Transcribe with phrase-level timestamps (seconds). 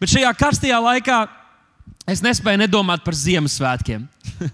[0.00, 1.22] Bet šajā karstajā laikā
[2.08, 4.04] es nespēju nedomāt par Ziemassvētkiem.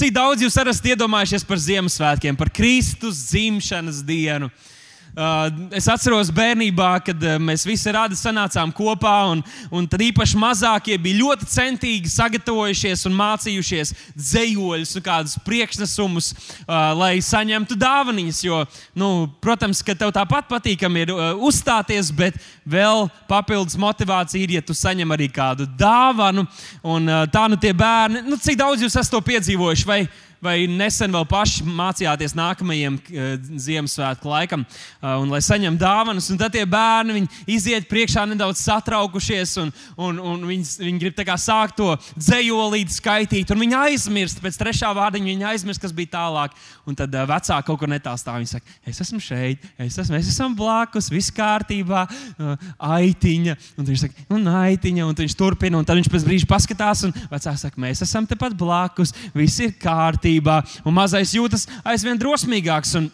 [0.00, 4.48] Cik daudz jūs esat iedomājušies par Ziemassvētkiem, par Kristus dzimšanas dienu?
[4.48, 4.68] Uh,
[5.76, 9.42] es atceros bērnībā, kad uh, mēs visi radi sanācām kopā, un,
[9.74, 16.92] un tad īpaši mazākie bija ļoti centīgi sagatavojušies un mācījušies dzējoļus un kādus priekšnesumus, uh,
[16.98, 18.40] lai saņemtu dāvanas.
[18.44, 18.62] Jo,
[18.98, 24.76] nu, protams, ka tev tāpat patīkami ir uzstāties, bet vēl papildus motivācija ir, ja tu
[24.76, 26.46] saņem arī kādu dāvanu.
[26.82, 29.88] Un, tā nu tie bērni, nu, cik daudz jūs esat to piedzīvojuši?
[29.88, 30.02] Vai,
[30.44, 36.30] vai nesen vēl paši mācījāties nākamajam uh, Ziemassvētku laikam, uh, un lai saņemtu dāvanas.
[36.40, 41.92] Tad tie bērni iziet priekšā nedaudz satraukušies, un, un, un viņi, viņi grib sākt to
[42.16, 46.56] dzējolīti skaitīt, un viņi aizmirst pēc trešā vārdiņa, viņi aizmirst, kas bija tālāk.
[46.88, 48.40] Un tad uh, vecāki kaut kur netālu stāv.
[48.40, 52.06] Viņi saka, es esmu šeit, es esmu, mēs esam blakus, viss kārtībā,
[52.80, 53.56] aitiņa.
[53.78, 57.14] Un viņš saka, un aitiņa, un viņš turpina, un tad viņš pēc brīža paskatās, un
[57.30, 62.94] vecāks saka, mēs esam tepat blakus, viss ir kārtībā kārtībā, un mazais jūtas aizvien drosmīgāks.
[62.98, 63.10] Un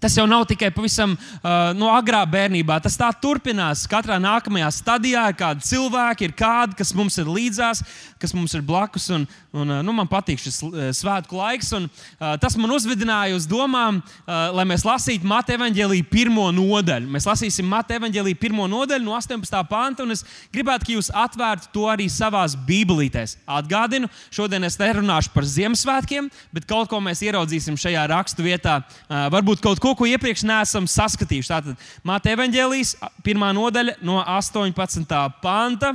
[0.00, 2.78] Tas jau nav tikai pavisam uh, no agrā bērnībā.
[2.80, 3.84] Tas tā turpinās.
[3.90, 7.82] Katrā nākamajā stadijā ir kādi cilvēki, ir kādi, kas mums ir līdzās,
[8.20, 9.10] kas mums ir blakus.
[9.12, 11.74] Un, un, uh, nu, man patīk šis uh, svētku laiks.
[11.76, 17.12] Un, uh, tas man uzvedināja uz domām, uh, lai mēs lasītu Mateja evaņģēlīju pirmo nodaļu.
[17.12, 19.60] Mēs lasīsim Mateja evaņģēlīju pirmo nodaļu no 18.
[19.68, 20.08] panta.
[20.16, 23.36] Es gribētu, lai jūs atvērtu to arī savās bībelītēs.
[23.60, 28.80] Atgādinu, šodien es nerunāšu par Ziemassvētkiem, bet kaut ko mēs ieraudzīsim šajā rakstu vietā.
[28.80, 31.50] Uh, varbūt kaut ko, ko iepriekš neesam saskatījuši.
[31.52, 35.18] Tātad Māte Evanģēlijas, pirmā nodaļa no 18.
[35.42, 35.94] panta.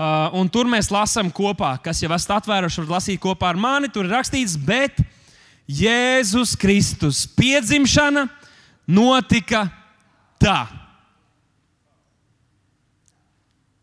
[0.00, 3.90] Uh, un tur mēs lasām kopā, kas jau esat atvēruši, var lasīt kopā ar mani.
[3.92, 5.02] Tur ir rakstīts, bet
[5.68, 8.24] Jēzus Kristus piedzimšana
[8.88, 9.66] notika
[10.40, 10.62] tā.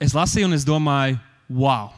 [0.01, 1.91] Es lasīju, un es domāju, wow!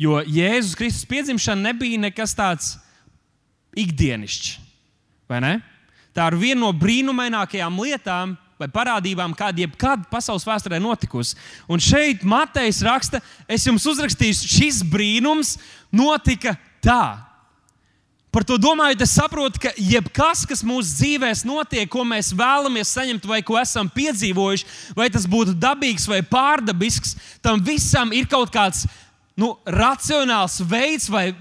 [0.00, 2.74] Jo Jēzus Kristus piedzimšana nebija nekas tāds
[3.78, 4.63] ikdienišķs.
[6.14, 11.34] Tā ir viena no brīnumainākajām lietām vai parādībām, kāda jebkad pasaules vēsturē notikusi.
[11.66, 13.20] Un šeit Matejs raksta,
[13.50, 15.56] es jums uzrakstīšu, šis brīnums
[15.90, 16.54] notika
[16.84, 17.34] tā.
[18.34, 23.28] Par to domājot, es saprotu, ka jebkas, kas mūsu dzīvēm notiek, ko mēs vēlamies saņemt,
[23.30, 24.66] vai ko esam piedzīvojuši,
[24.98, 28.88] vai tas būtu dabīgs vai pārdabisks, tam visam ir kaut kāds
[29.34, 31.32] nu, racionāls veids, vai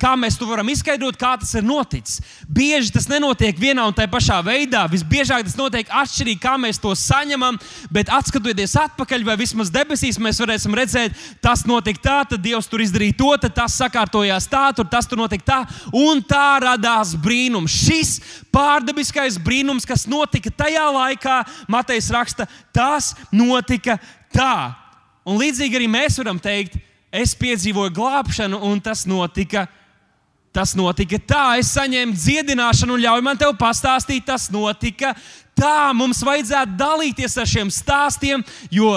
[0.00, 2.18] kā mēs to varam izskaidrot, kā tas ir noticis.
[2.44, 4.82] Bieži tas nenotiek vienā un tajā pašā veidā.
[4.92, 7.56] Visbiežāk tas notiek atšķirīgi, kā mēs to saņemam,
[7.92, 12.84] bet atskatoties atpakaļ, vai vismaz debesīs, mēs varēsim redzēt, tas notika tā, tad Dievs tur
[12.84, 15.58] izdarīja to, tad tas sakārtojās tā, tur tas tur notika tā,
[15.96, 17.72] un tā radās brīnums.
[17.86, 18.12] Šis
[18.52, 21.40] pārdabiskais brīnums, kas notika tajā laikā,
[21.72, 22.44] Matejs raksta,
[22.76, 23.96] tas notika
[24.28, 24.76] tā.
[25.24, 26.76] Un līdzīgi arī mēs varam teikt,
[27.12, 29.66] es piedzīvoju glābšanu, un tas notika.
[30.50, 35.12] Tas notika tā, es saņēmu dziedināšanu, un ļauj man te pastāstīt, tas notika
[35.54, 35.92] tā.
[35.94, 38.42] Mums vajadzētu dalīties ar šiem stāstiem,
[38.74, 38.96] jo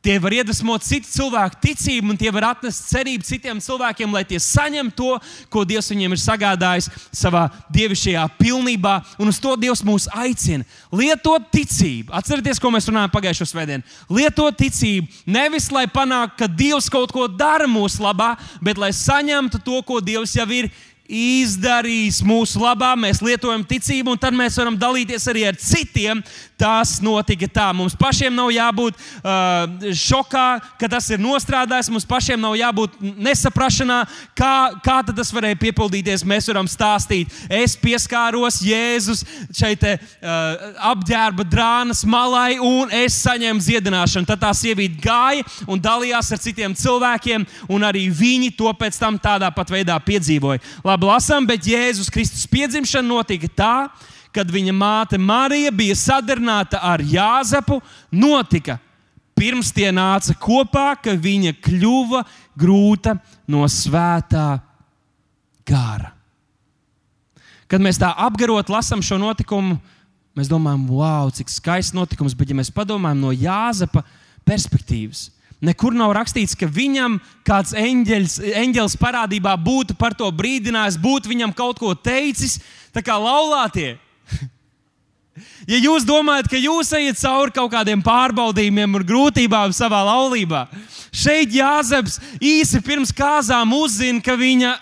[0.00, 4.38] Tie var iedvesmot citu cilvēku ticību, un tie var atnest cerību citiem cilvēkiem, lai tie
[4.40, 5.18] saņem to,
[5.52, 8.94] ko Dievs viņiem ir sagādājis savā dievišķajā pilnībā.
[9.20, 10.64] Un uz to Dievs mūs aicina.
[10.88, 12.14] Lietot ticību.
[12.16, 13.84] Atcerieties, ko mēs runājām pagājušajā svētdienā.
[14.08, 19.60] Lietot ticību nevis lai panāktu, ka Dievs kaut ko dara mūsu labā, bet lai saņemtu
[19.60, 20.72] to, ko Dievs jau ir
[21.10, 26.22] izdarījis mūsu labā, mēs lietojam ticību, un tad mēs varam dalīties arī ar citiem.
[26.60, 27.70] Tas notika tā.
[27.72, 30.46] Mums pašiem nav jābūt uh, šokā,
[30.80, 31.88] ka tas ir nostrādājis.
[31.92, 34.02] Mums pašiem nav jābūt nesaprašanā,
[34.36, 34.52] kā,
[34.84, 36.26] kā tas varēja piepildīties.
[36.28, 39.24] Mēs varam stāstīt, es pieskāros Jēzus
[39.56, 44.28] šeit te, uh, apģērba drānas malai, un es saņēmu dziedināšanu.
[44.28, 49.16] Tad tā sieviete gāja un dalījās ar citiem cilvēkiem, un arī viņi to pēc tam
[49.16, 50.60] tādā pat veidā piedzīvoja.
[50.84, 53.74] Labi, lasām, bet Jēzus Kristus piedzimšana notika tā,
[54.34, 57.80] kad viņa māte Marija bija sadarbināta ar Jāzepu.
[58.10, 58.78] Notika
[59.38, 62.22] pirms tie nāca kopā, ka viņa kļuva
[62.58, 63.16] grūta
[63.50, 64.60] no svētā
[65.66, 66.14] gara.
[67.70, 69.78] Kad mēs tā apgarot lasām šo notikumu,
[70.34, 74.02] mēs domājam, wow, cik skaists notikums, bet ja mēs padomājam no Jāzepa
[74.46, 75.28] perspektīvas,
[75.60, 81.52] Nekur nav rakstīts, ka viņam kāds eņģeļs, eņģelis parādībā būtu par to brīdinājis, būtu viņam
[81.56, 82.56] kaut ko teicis,
[82.96, 83.98] tā kā laulātie.
[85.70, 90.64] Ja jūs domājat, ka jūs ejat cauri kaut kādiem pārbaudījumiem un grūtībām savā laulībā,
[91.14, 94.72] šeit Jāzeps īsi pirms kāzām uzzina, ka viņa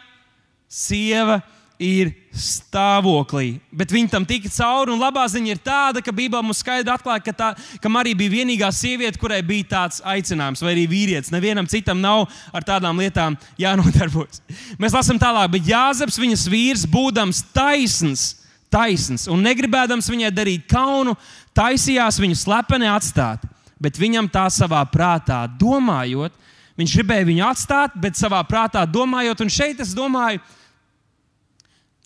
[0.64, 1.42] sieva
[1.78, 3.58] ir stāvoklī.
[3.68, 4.94] Bet viņi tam tika cauri.
[4.94, 7.50] Un labā ziņa ir tāda, ka Bībelē mums skaidri atklāja, ka, tā,
[7.82, 11.34] ka Marija bija vienīgā sieviete, kurai bija tāds aicinājums, vai arī vīrietis.
[11.34, 14.40] Nevienam citam nav ar tādām lietām jānodarbojas.
[14.80, 18.37] Mēs lasām tālāk, bet Jāzeps, viņas vīrs, būdams taisns,
[18.72, 21.16] taisns un negribēdams viņai darīt kaunu,
[21.56, 23.44] taisījās viņu slepeni atstāt.
[23.78, 26.34] Bet viņam tā savā prātā domājot,
[26.78, 30.42] viņš gribēja viņu atstāt, bet savā prātā domājot, un šeit es domāju,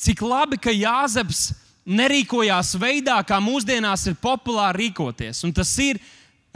[0.02, 1.52] Cik labi, ka Jāzeps
[1.86, 5.44] nerīkojās veidā, kā mūsdienās ir populāri rīkoties.
[5.46, 6.00] Un tas ir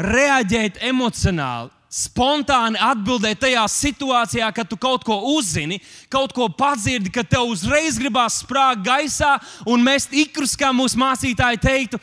[0.02, 5.80] reaģēt emocionāli, spontāni atbildēt tajā situācijā, kad tu kaut ko uzzini,
[6.12, 11.62] kaut ko padzirdi, ka tev uzreiz gribās sprāgt gaisā un mest ikrus, kā mūsu mācītāji
[11.62, 12.02] teiktu.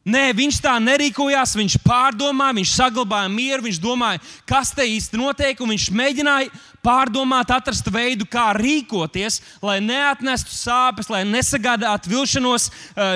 [0.00, 5.58] Nē, viņš tā nerīkojās, viņš pārdomāja, viņš saglabāja mieru, viņš domāja, kas te īsti notiek,
[5.60, 6.48] un viņš mēģināja
[6.80, 12.70] pārdomāt, atrast veidu, kā rīkoties, lai neatnestu sāpes, lai nesagādātu vilšanos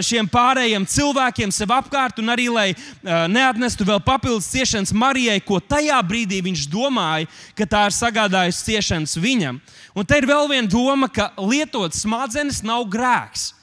[0.05, 2.69] šiem pārējiem cilvēkiem sev apkārt, un arī lai
[3.01, 9.17] neatnestu vēl papildus ciešanas Marijai, ko tajā brīdī viņš domāja, ka tā ir sagādājusi ciešanas
[9.25, 9.65] viņam.
[9.97, 13.54] Un te ir vēl viena doma, ka lietot smadzenes nav grēks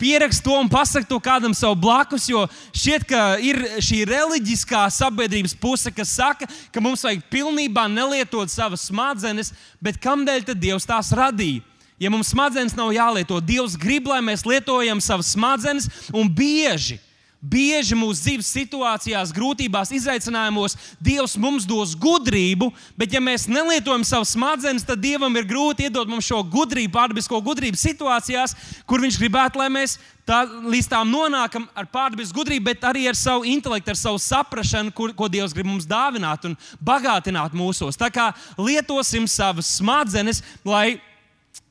[0.00, 5.54] pierakst to un pasakot to kādam savu blakus, jo šķiet, ka ir šī reliģiskā sabiedrības
[5.60, 9.52] puse, kas saka, ka mums vajag pilnībā nelietot savas smadzenes,
[9.82, 11.66] bet kādēļ tad Dievs tās radīja?
[12.00, 16.96] Ja mums smadzenes nav jālieto, Dievs grib, lai mēs lietojam savas smadzenes un bieži
[17.40, 22.68] Bieži mūsu dzīves situācijās, grūtībās, izaicinājumos Dievs mums dos gudrību,
[23.00, 27.40] bet ja mēs nelietojam savas smadzenes, tad Dievam ir grūti iedot mums šo gudrību, pārdabisko
[27.40, 29.96] gudrību situācijās, kur Viņš gribētu, lai mēs
[30.28, 34.92] tā, līdz tām nonākam ar pārdabisku gudrību, bet arī ar savu intelektu, ar savu saprāšanu,
[34.92, 37.96] ko Dievs grib mums dāvināt un bagātināt mūsos.
[37.96, 41.00] Tā kā lietosim savas smadzenes, lai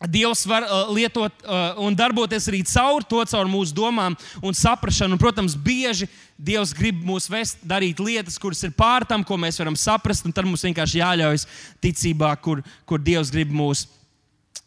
[0.07, 5.17] Dievs var uh, lietot uh, un darboties arī caur to, caur mūsu domām un saprāšanu.
[5.17, 6.07] Un, protams, bieži
[6.39, 10.23] Dievs grib mūs vest, darīt lietas, kuras ir pār tam, ko mēs varam saprast.
[10.23, 11.43] Tad mums vienkārši jāļaujas
[11.83, 13.89] ticībā, kur, kur Dievs grib mūs,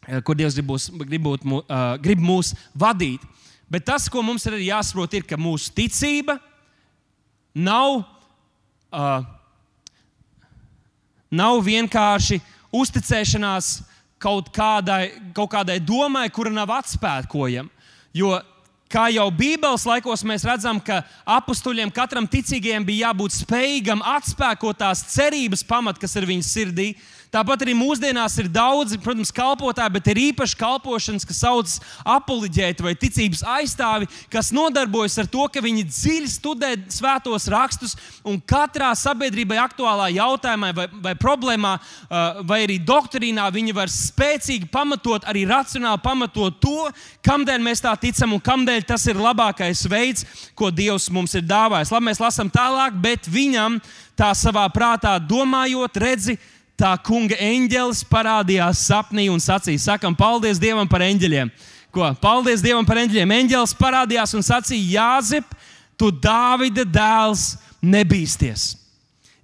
[0.05, 3.25] uh, kur Dievs grib mūs, grib būt, uh, grib mūs vadīt.
[3.73, 6.37] Bet tas, ko mums ir jāsaprot, ir, ka mūsu ticība
[7.56, 8.02] nav,
[8.93, 9.25] uh,
[11.32, 12.37] nav vienkārši
[12.69, 13.78] uzticēšanās
[14.23, 17.71] kaut kādai, kaut kādai domai, kura nav atspēkojama.
[18.15, 18.37] Jo
[18.93, 21.01] kā jau Bībeles laikos mēs redzam, ka
[21.39, 26.93] apstuļiem katram ticīgajam bija jābūt spējīgam atspēkot tās cerības pamat, kas ir viņas sirdī,
[27.32, 32.93] Tāpat arī mūsdienās ir daudzi, protams, kalpotāji, bet ir īpaši kalpošanas, kas saucas apoliģēti vai
[32.93, 37.96] ticības aizstāvi, kas nodarbojas ar to, ka viņi dziļi studē svētos rakstus
[38.29, 44.69] un katrā sabiedrībai aktuālā jautājumā vai, vai problēmā uh, vai arī doktrīnā viņi var spēcīgi
[44.69, 46.93] pamatot, arī racionāli pamatot to,
[47.25, 51.96] kamdēļ mēs tā ticam un kamdēļ tas ir labākais veids, ko Dievs mums ir dāvājis.
[51.96, 53.81] Labi, mēs lasām tālāk, bet viņam
[54.20, 56.37] tā savā prātā domājot, redzi,
[56.82, 61.52] tā kunga eņģelis parādījās sapnī un sacīja: Sakam, paldies Dievam par eņģeļiem!
[61.93, 62.08] Ko?
[62.23, 63.34] Paldies Dievam par eņģeļiem!
[63.38, 65.55] Eņģelis parādījās un sacīja: Jāzep,
[66.00, 67.52] tu Dāvida dēls,
[67.82, 68.73] nebīsties!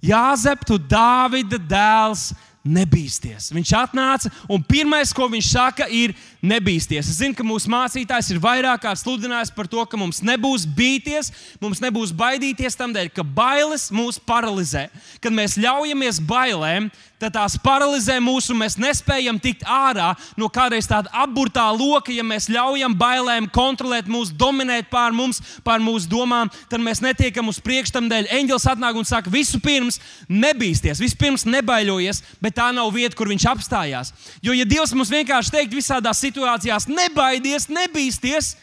[0.03, 2.29] Jāzep, tu Dāvida dēls,
[2.67, 3.51] nebīsties!
[3.55, 7.09] Viņš atnāca un pirmais, ko viņš saka, ir nebīsties.
[7.09, 11.31] Es zinu, ka mūsu mācītājs ir vairāk kārt sludinājis par to, ka mums nebūs bīties,
[11.61, 14.87] mums nebūs baidīties tam dēļ, ka bailes mūs paralizē.
[15.23, 20.87] Kad mēs ļaujamies bailēm, tad tās paralizē mūs un mēs nespējam tikt ārā no kādreiz
[20.87, 22.13] tāda apburtā loka.
[22.15, 27.51] Ja mēs ļaujam bailēm kontrolēt mūs, dominēt pār mums, pār mūsu domām, tad mēs netiekam
[27.51, 28.29] uz priekšu tam dēļ.
[28.39, 29.99] Eņģelis atnāk un saka, vispirms
[30.31, 34.13] nebīsties, vispirms nebaidojies, bet tā nav vieta, kur viņš apstājās.
[34.45, 38.53] Jo, ja Dievs mums vienkārši teikt visādās situācijās, nebaidies, nebīsties,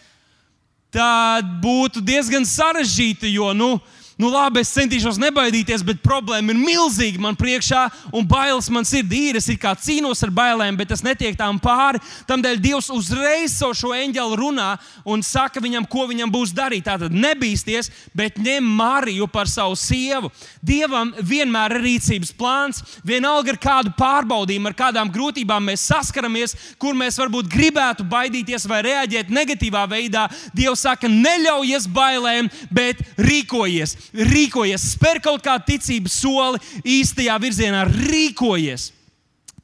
[0.95, 3.77] tad būtu diezgan sarežģīti, jo, nu,
[4.17, 7.83] nu, labi, es centīšos nebaidīties, bet problēma ir milzīga man priekšā,
[8.17, 9.37] un bailes man sirdī ir.
[9.37, 12.01] Es kā cīnos ar bailēm, bet tas netiek tām pāri.
[12.29, 14.71] Tādēļ Dievs uzreiz savu šo eņģeli runā
[15.05, 16.87] un saka viņam, ko viņam būs darīt.
[16.89, 20.33] Tātad nebīsties, bet ņem Mariju par savu sievu.
[20.65, 22.83] Dievam vienmēr ir rīcības plāns.
[23.07, 28.81] Vienalga ar kādu pārbaudījumu, ar kādām grūtībām mēs saskaramies, kur mēs varbūt gribētu baidīties vai
[28.89, 30.27] reaģēt negatīvā veidā.
[30.57, 36.61] Dievs saka, neļaujies bailēm, bet rīkojies rīkojies, spēr kaut kādu ticības soli
[36.99, 38.91] īstajā virzienā, rīkojies.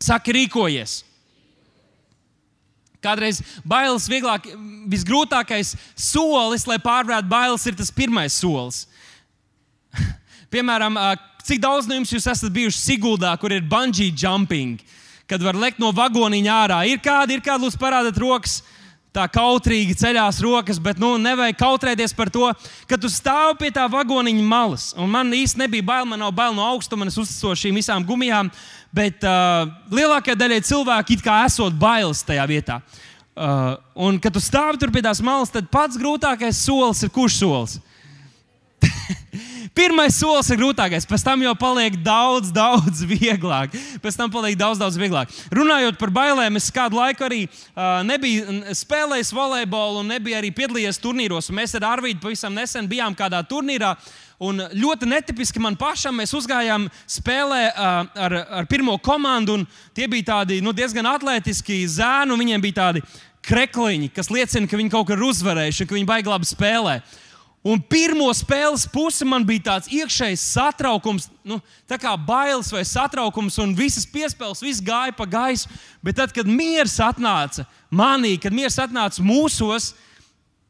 [0.02, 1.02] Saki, rīkojies.
[3.02, 4.46] Kādreiz bailes vieglāk,
[4.90, 8.84] visgrūtākais solis, lai pārvarētu bailes, ir tas pirmais solis.
[10.54, 10.98] Piemēram,
[11.42, 14.78] cik daudz no jums esat bijuši Siguldā, kur ir bungee jumping?
[15.32, 16.78] kad var lekt no vagoniņa ārā.
[16.92, 18.58] Ir kādi, ir kādi, lūdzu, parādiet rokas
[19.12, 22.48] tā kautrīgi ceļās rokas, bet nu, nevajag kautrēties par to,
[22.88, 24.90] ka tu stāvi pie tā vagoniņa malas.
[24.96, 28.50] Un man īstenībā nebija bail, man nav bail no augstuma, es uzticu šīm visām gumijām,
[28.94, 32.80] bet uh, lielākajai daļai cilvēku it kā esot bailes tajā vietā.
[33.32, 37.38] Uh, un, kad tu stāvi tur pie tās malas, tad pats grūtākais solis ir kurš
[37.44, 37.78] solis?
[39.72, 43.72] Pirmais solis ir grūtākais, pēc tam jau paliek daudz, daudz vieglāk.
[44.04, 45.32] Pēc tam paliek daudz, daudz vieglāk.
[45.48, 51.00] Runājot par bailēm, es kādu laiku arī uh, nebiju spēlējis volejbolu un nebiju arī piedalījies
[51.00, 51.48] turnīros.
[51.56, 53.94] Mēs ar Arvīdu pavisam nesen bijām kādā turnīrā.
[54.42, 59.62] Un ļoti netipiski man pašam, mēs uzgājām spēlē uh, ar, ar pirmo komandu.
[59.96, 63.06] Tie bija tādi nu, diezgan atletiski zēni, un viņiem bija tādi
[63.48, 67.00] krekliņi, kas liecina, ka viņi kaut kur ir uzvarējuši, ka viņi baigi labi spēlē.
[67.62, 73.54] Un pirmo spēles pusi man bija tāds iekšējs satraukums, nu, tā kā bailes vai satraukums,
[73.62, 75.70] un visas piespēles, viss gāja pa gaisu.
[76.02, 79.92] Bet tad, kad miers atnāca manī, kad miers atnāca mūsos,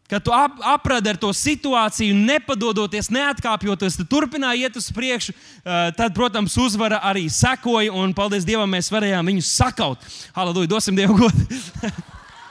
[0.05, 5.87] kad tu ap, apradi ar to situāciju, nepadodoties, neatkāpjoties, tu turpināji iet uz priekšu, uh,
[5.97, 10.05] tad, protams, uzvara arī sekoja, un paldies Dievam, mēs varējām viņus sakaut.
[10.37, 11.49] Halleluja, dosim Dievu godu!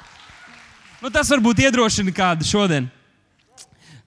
[1.06, 2.90] nu, tas varbūt iedrošina kādu šodien.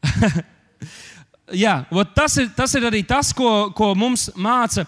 [1.64, 1.74] Jā,
[2.16, 4.86] tas ir, tas ir arī tas, ko, ko, mums māca,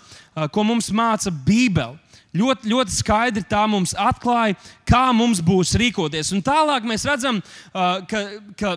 [0.52, 1.99] ko mums māca Bībele.
[2.37, 4.58] Ļoti, ļoti skaidri tā mums atklāja,
[4.88, 6.35] kā mums būs rīkoties.
[6.37, 7.40] Un tālāk mēs redzam,
[7.73, 8.23] ka,
[8.61, 8.75] ka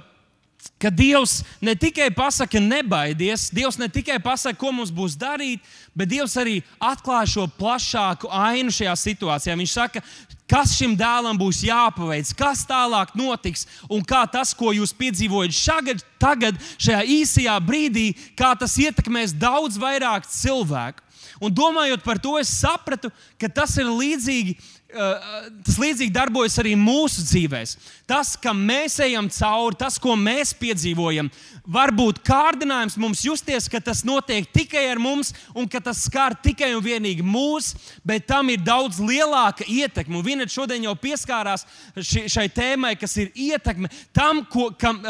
[0.79, 5.63] ka Dievs ne tikai pasaka, nebaidies, Dievs ne tikai pasaka, ko mums būs darīt,
[5.95, 9.55] bet Dievs arī atklāja šo plašāku ainu šajā situācijā.
[9.59, 10.03] Viņš saka,
[10.49, 16.01] kas šim dēlam būs jāpaveic, kas tālāk notiks, un kā tas, ko jūs piedzīvojat šagad,
[16.21, 21.05] tagad, šajā īsajā brīdī, kā tas ietekmēs daudz vairāk cilvēku.
[21.39, 24.57] Un domājot par to, es sapratu, ka tas ir līdzīgi
[24.89, 27.73] tas līdzīgi darbojas arī mūsu dzīvēm.
[28.09, 31.29] Tas, kam mēs ejam cauri, tas, ko mēs piedzīvojam,
[31.69, 36.33] var būt kārdinājums mums justies, ka tas notiek tikai ar mums un ka tas skar
[36.33, 40.23] tikai un vienīgi mūs, bet tam ir daudz lielāka ietekme.
[40.25, 41.67] Viena šodien jau pieskārās
[41.99, 45.03] šai tēmai, kas ir ietekme tam, ko, kam,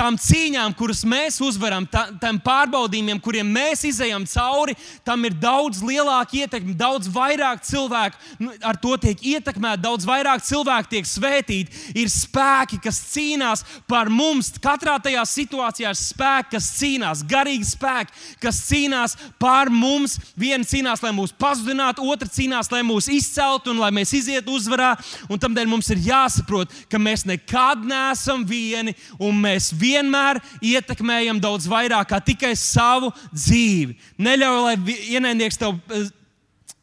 [0.00, 1.84] tām cīņām, kuras mēs uzvaram,
[2.22, 8.54] tam pārbaudījumiem, kuriem mēs izējām cauri, tam ir daudz lielāka ietekme, daudz vairāk cilvēku nu,
[8.64, 11.82] ar to tiek ietekmēti, daudz vairāk cilvēku tiek svētīti.
[12.00, 14.52] Ir spēki, kas cīnās par mums.
[14.62, 20.16] Katrā tajā situācijā ir spēki, kas cīnās, garīgi spēki, kas cīnās par mums.
[20.40, 24.94] Viena cīnās, lai mūs pazudinātu, otra cīnās, lai mūs izceltu un lai mēs izietu uzvarā.
[25.28, 31.68] Un tādēļ mums ir jāsaprot, ka mēs nekad neesam vieni un mēs vienmēr ietekmējam daudz
[31.70, 33.98] vairāk kā tikai savu dzīvi.
[34.22, 35.78] Neļauj, lai ienaidnieks tev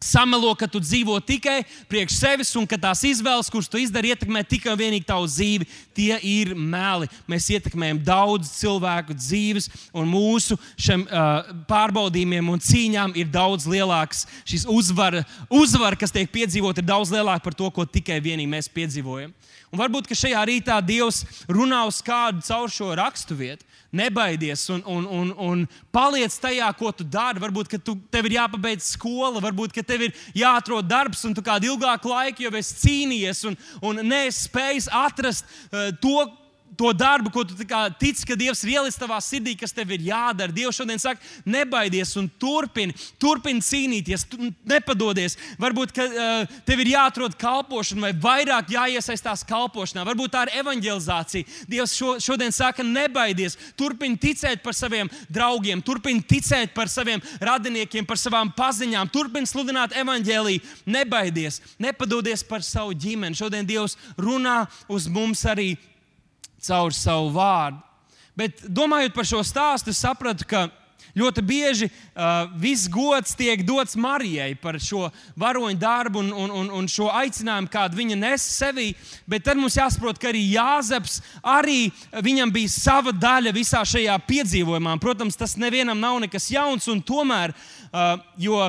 [0.03, 4.43] samelo, ka tu dzīvo tikai priekš sevis un ka tās izvēles, kuras tu izdari, ietekmē
[4.45, 5.67] tikai un vienīgi tavu dzīvi.
[5.97, 7.09] Tie ir meli.
[7.29, 14.25] Mēs ietekmējam daudz cilvēku dzīves, un mūsu šiem uh, pārbaudījumiem un cīņām ir daudz lielāks.
[14.47, 18.69] Šis uzvara, uzvara, kas tiek piedzīvot, ir daudz lielāka par to, ko tikai vienīgi mēs
[18.73, 19.33] piedzīvojam.
[19.67, 23.65] Un varbūt šajā rītā Dievs runā uz kādu caur šo raksturvietu.
[23.97, 25.63] Nebaidies un, un, un, un
[25.95, 27.41] paliec tajā, ko tu dari.
[27.43, 32.11] Varbūt, tu, tev ir jāpabeidz skola, varbūt, tev ir jāatrod darbs, un tu kādu ilgāku
[32.11, 36.15] laiku jau esi cīnījies un, un nespējis atrast uh, to,
[36.77, 37.55] to darbu, ko tu
[37.99, 40.53] tici, ka Dievs ir ielicis tavā sirdī, kas tev ir jādara.
[40.53, 44.27] Dievs šodien saka, nebaidies un turpini, turpini cīnīties,
[44.67, 45.37] nepadodies.
[45.61, 50.05] Varbūt uh, tev ir jāatrod kalpošana vai vairāk jāiesaistās kalpošanā.
[50.07, 51.57] Varbūt tā ir evanģelizācija.
[51.71, 58.05] Dievs šo, šodien saka, nebaidies, turpini ticēt par saviem draugiem, turpini ticēt par saviem radiniekiem,
[58.07, 60.65] par savām paziņām, turpini sludināt evanģēlīju.
[60.93, 63.37] Nebaidies, nepadodies par savu ģimeni.
[63.37, 65.73] Šodien Dievs runā uz mums arī
[66.63, 67.81] caur savu vārdu.
[68.37, 70.67] Bet domājot par šo stāstu, sapratu, ka
[71.17, 75.07] ļoti bieži uh, viss gods tiek dots Marijai par šo
[75.39, 78.91] varoņu darbu un, un, un, un šo aicinājumu, kādu viņa nes sevī.
[79.29, 84.97] Bet tad mums jāsaprot, ka arī Jāzeps, arī viņam bija sava daļa visā šajā piedzīvojumā.
[85.01, 87.55] Protams, tas nevienam nav nekas jauns, un tomēr,
[87.89, 88.67] uh, jo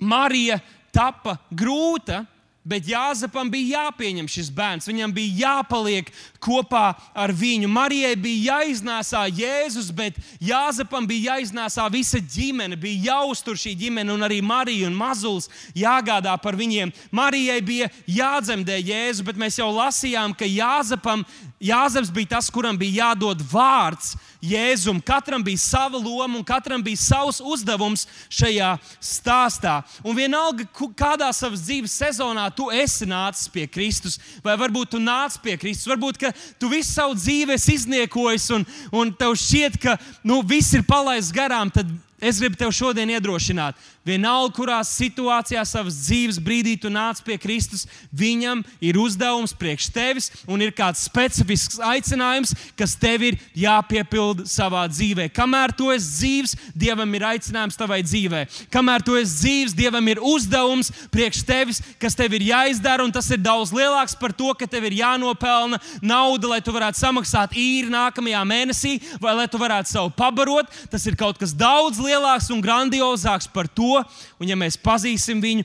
[0.00, 0.60] Marija
[0.94, 2.24] tapa grūta,
[2.64, 6.06] Bet Jāzepam bija jāpieņem šis bērns, viņam bija jāpaliek
[6.40, 7.68] kopā ar viņu.
[7.68, 14.24] Marijai bija jāiznēsā Jēzus, bet Jāzepam bija jāiznēsā visa ģimene, bija jāuztur šī ģimene, un
[14.24, 16.92] arī Marija un Mazulis jāgādā par viņiem.
[17.12, 21.26] Marijai bija jādzemdē Jēzu, bet mēs jau lasījām, ka Jāzepam,
[21.60, 24.14] Jāzeps bija tas, kuram bija jādod vārds
[24.44, 25.00] Jēzum.
[25.04, 29.78] Katram bija sava loma un katram bija savs uzdevums šajā stāstā.
[30.04, 35.38] Un vienalga, kādā savas dzīves sezonā tu esi nācis pie Kristus, vai varbūt tu nāc
[35.42, 36.20] pie Kristus, varbūt
[36.60, 39.96] tu visu savu dzīvi esi izniekojis un, un tev šķiet, ka
[40.26, 41.90] nu, viss ir palaists garām, tad
[42.24, 43.76] es gribu tev šodien iedrošināt.
[44.04, 50.28] Vienalga, kurā situācijā savas dzīves brīdī tu nāc pie Kristus, viņam ir uzdevums priekš tevis
[50.44, 55.30] un ir kāds specifisks aicinājums, kas tev ir jāpiepilda savā dzīvē.
[55.32, 58.42] Kamēr tu esi dzīves, Dievam ir aicinājums tavai dzīvē.
[58.74, 63.30] Kamēr tu esi dzīves, Dievam ir uzdevums priekš tevis, kas tev ir jāizdara, un tas
[63.32, 67.88] ir daudz lielāks par to, ka tev ir jānopelna nauda, lai tu varētu samaksāt īri
[67.94, 70.68] nākamajā mēnesī, vai lai tu varētu savu pabarot.
[70.92, 72.13] Tas ir kaut kas daudz lielāks
[72.52, 74.02] un grandiozāks par to
[74.38, 75.64] un ja mēs pazīsim viņu,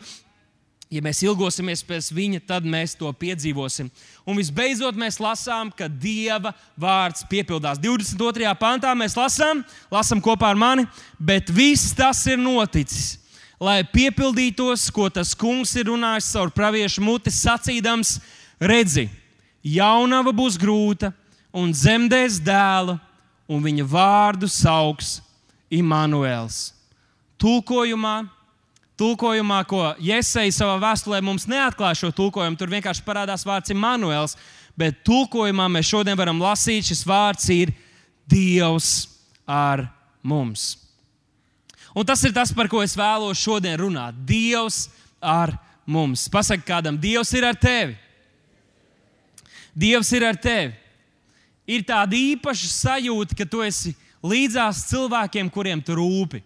[0.90, 3.92] ja mēs ilgosimies pēc viņa, tad mēs to piedzīvosim.
[4.26, 7.80] Un visbeidzot, mēs lasām, ka Dieva vārds piepildās.
[7.82, 8.50] 22.
[8.60, 9.62] pantā mēs lasām,
[9.94, 10.88] lasām kopā ar mani,
[11.20, 13.18] bet viss tas ir noticis.
[13.60, 18.18] Lai piepildītos, ko tas kungs ir runājis caur praviešu muti, sacīdams,
[18.60, 19.10] redzi,
[19.62, 21.12] jaunava būs grūta
[21.54, 22.96] un dzemdēs dēlu,
[23.50, 25.18] un viņa vārdu sauks
[25.70, 26.80] Immanuēls
[27.40, 28.16] tulkojumā,
[29.00, 32.60] tulkojumā, ko Jēzus savā vēstulē mums neatklāja šo tulkojumu.
[32.60, 34.36] Tur vienkārši parādās vārds Immanuels,
[34.80, 37.74] bet tulkojumā mēs šodien varam lasīt, šis vārds ir
[38.30, 39.08] Dievs
[39.48, 39.88] ar
[40.22, 40.76] mums.
[41.98, 44.20] Un tas ir tas, par ko es vēlos šodien runāt.
[44.28, 45.56] Dievs ar
[45.90, 46.28] mums.
[46.30, 47.96] Pasaka kādam, Dievs ir ar tevi.
[49.74, 50.76] Dievs ir ar tevi.
[51.70, 56.44] Ir tāda īpaša sajūta, ka tu esi līdzās cilvēkiem, kuriem tu rūpi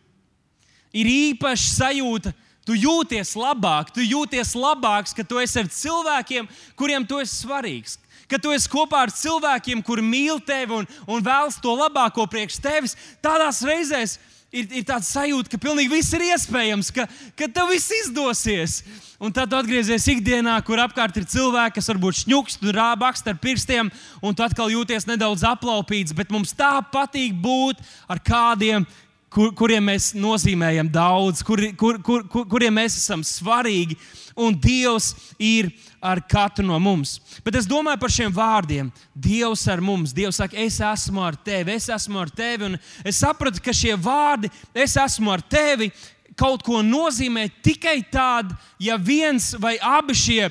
[0.94, 2.34] ir īpaša sajūta.
[2.64, 6.46] Tu jūties labāk, tu jūties labāks, ka tu esi ar cilvēkiem,
[6.80, 7.98] kuriem tu esi svarīgs.
[8.32, 12.62] Ka tu esi kopā ar cilvēkiem, kuri mīl tevi un, un vēlas to labāko priekš
[12.64, 12.96] tevis.
[13.20, 14.16] Tādās reizēs
[14.54, 17.08] ir, ir tāds sajūta, ka pilnīgi viss ir iespējams, ka,
[17.38, 18.82] ka tev viss izdosies.
[19.24, 23.38] Un tad tu atgriezies ikdienā, kur apkārt ir cilvēki, kas varbūt šņuks, tu rābaks ar
[23.40, 26.16] pirkstiem, un tu atkal jūties nedaudz aplaupīts.
[26.18, 27.80] Bet mums tā patīk būt
[28.12, 28.88] ar kādiem,
[29.34, 33.98] kur, kuriem mēs nozīmējam daudz, kur, kur, kur, kur, kuriem mēs esam svarīgi,
[34.38, 35.72] un Dievs ir
[36.04, 37.18] ar katru no mums.
[37.46, 38.90] Bet es domāju par šiem vārdiem.
[39.14, 42.72] Dievs ar mums, Dievs saka, es esmu ar tevi, es esmu ar tevi.
[42.72, 45.92] Un es sapratu, ka šie vārdi, es esmu ar tevi,
[46.38, 50.48] kaut ko nozīmē tikai tad, ja viens vai abi šie,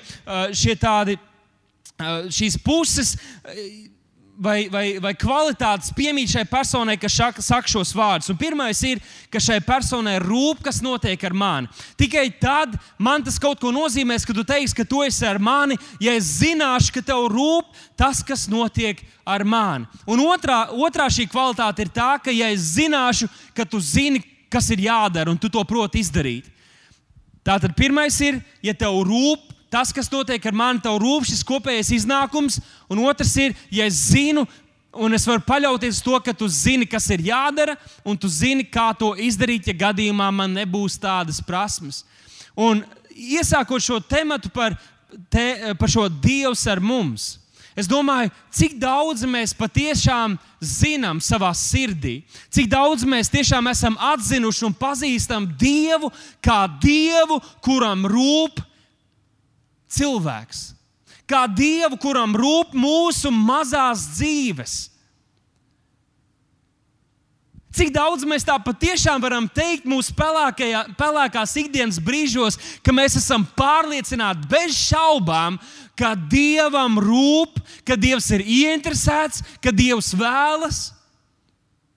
[0.54, 1.18] šie tādi,
[2.32, 3.16] šīs puses
[4.36, 8.30] vai, vai, vai kvalitātes piemīt šai personai, kas šaka, saka šos vārdus.
[8.32, 9.00] Un pirmais ir,
[9.32, 11.70] ka šai personai rūp, kas notiek ar mani.
[12.00, 15.76] Tikai tad man tas kaut ko nozīmēs, ka tu teiksi, ka tu esi ar mani,
[16.02, 19.88] ja es zināšu, ka tev rūp tas, kas notiek ar mani.
[20.08, 24.68] Un otrā, otrā šī kvalitāte ir tā, ka ja es zināšu, ka tu zini, kas
[24.72, 26.48] ir jādara, un tu to proti izdarīt.
[27.42, 31.94] Tātad pirmais ir, ja tev rūp tas, kas notiek ar mani, tev rūp šis kopējais
[31.96, 32.60] iznākums,
[32.92, 34.44] un otrs ir, ja es zinu,
[34.92, 38.66] un es varu paļauties uz to, ka tu zini, kas ir jādara, un tu zini,
[38.68, 42.02] kā to izdarīt, ja gadījumā man nebūs tādas prasmes.
[42.52, 42.84] Un
[43.16, 44.76] iesākot šo tematu par,
[45.32, 47.38] te, par šo Dievs ar mums.
[47.72, 52.18] Es domāju, cik daudz mēs patiešām zinām savā sirdī,
[52.52, 56.12] cik daudz mēs tiešām esam atzinuši un pazīstam Dievu
[56.44, 58.60] kā Dievu, kuram rūp
[59.96, 60.72] cilvēks,
[61.28, 64.78] kā dievu, kuram rūp mūsu mazās dzīves.
[67.72, 74.44] Cik daudz mēs tā patiešām varam teikt mūsu pelēkās ikdienas brīžos, ka mēs esam pārliecināti
[74.50, 75.56] bez šaubām,
[75.96, 77.56] ka Dievam rūp,
[77.88, 80.90] ka Dievs ir ieinteresēts, ka Dievs vēlas.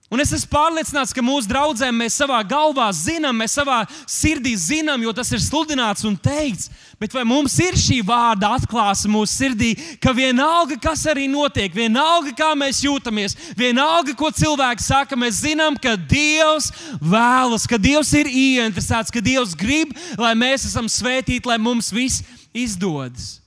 [0.06, 5.02] Un es esmu pārliecināts, ka mūsu draugiem mēs savā galvā zinām, mēs savā sirdī zinām,
[5.02, 6.68] jo tas ir sludināts un teikts.
[7.02, 12.30] Bet vai mums ir šī vārda atklāsme mūsu sirdī, ka vienalga, kas arī notiek, vienalga,
[12.38, 16.70] kā mēs jūtamies, vienalga, ko cilvēki saka, mēs zinām, ka Dievs
[17.02, 19.90] vēlas, ka Dievs ir ieinteresēts, ka Dievs grib,
[20.22, 22.22] lai mēs esam svētīti, lai mums viss
[22.54, 23.40] izdodas.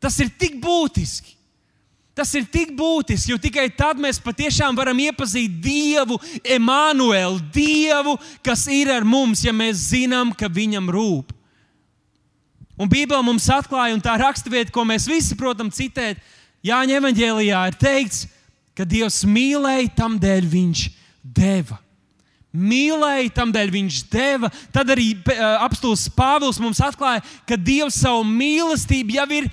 [0.00, 1.35] Tas ir tik būtiski.
[2.16, 8.62] Tas ir tik būtiski, jo tikai tad mēs patiešām varam iepazīt Dievu, Emanuelu, Dievu, kas
[8.72, 11.34] ir ar mums, ja mēs zinām, ka Viņam rūp.
[12.80, 16.22] Un Bībelē mums atklāja, un tā raksturvieta, ko mēs visi, protams, citēt,
[16.64, 18.24] Jāņa evanģēlijā ir teikts,
[18.76, 20.86] ka Dievs mīlēja, tam dēļ Viņš
[21.36, 21.76] deva.
[22.56, 24.48] Mīlēja, tam dēļ viņš deva.
[24.72, 25.10] Tad arī
[25.60, 29.52] apstults Pāvils mums atklāja, ka Dievs savu mīlestību jau ir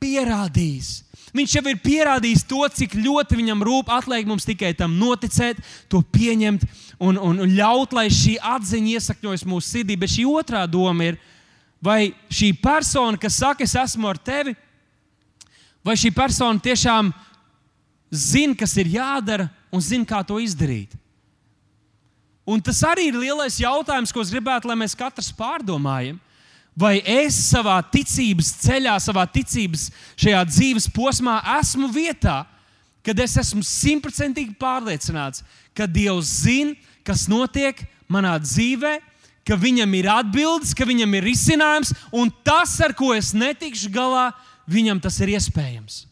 [0.00, 3.90] pierādījis Viņš jau ir pierādījis to, cik ļoti viņam rūp.
[3.94, 6.64] Atliek mums tikai tam noticēt, to pieņemt
[6.98, 9.98] un, un ļaut, lai šī atziņa iesakņojas mūsu sirdī.
[10.00, 11.20] Bet šī otrā doma ir,
[11.82, 14.56] vai šī persona, kas saka, es esmu ar tevi,
[15.86, 17.12] vai šī persona tiešām
[18.10, 20.98] zina, kas ir jādara un zina, kā to izdarīt.
[22.50, 26.18] Un tas arī ir lielais jautājums, ko es gribētu, lai mēs katrs pārdomājam.
[26.80, 29.90] Vai es savā ticības ceļā, savā ticības
[30.20, 32.42] šajā dzīves posmā esmu vietā,
[33.04, 35.44] kad es esmu simtprocentīgi pārliecināts,
[35.76, 36.72] ka Dievs zina,
[37.04, 38.98] kas notiek manā dzīvē,
[39.44, 44.30] ka Viņam ir atbildes, ka Viņam ir risinājums, un tas, ar ko es netikšu galā,
[44.70, 46.04] Viņam tas ir iespējams.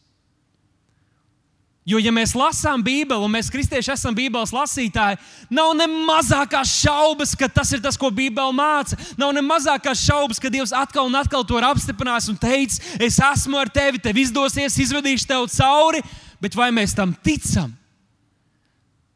[1.89, 5.17] Jo, ja mēs lasām Bībeli, un mēs kristieši esam Bībeles lasītāji,
[5.49, 8.99] nav ne mazākās šaubas, ka tas ir tas, ko Bībele māca.
[9.17, 13.17] Nav ne mazākās šaubas, ka Dievs atkal un atkal to ir apstiprinājis un teicis, es
[13.17, 16.05] esmu ar tevi, tev izdosies, izvedīšu tevi cauri.
[16.39, 17.78] Bet vai mēs tam ticam?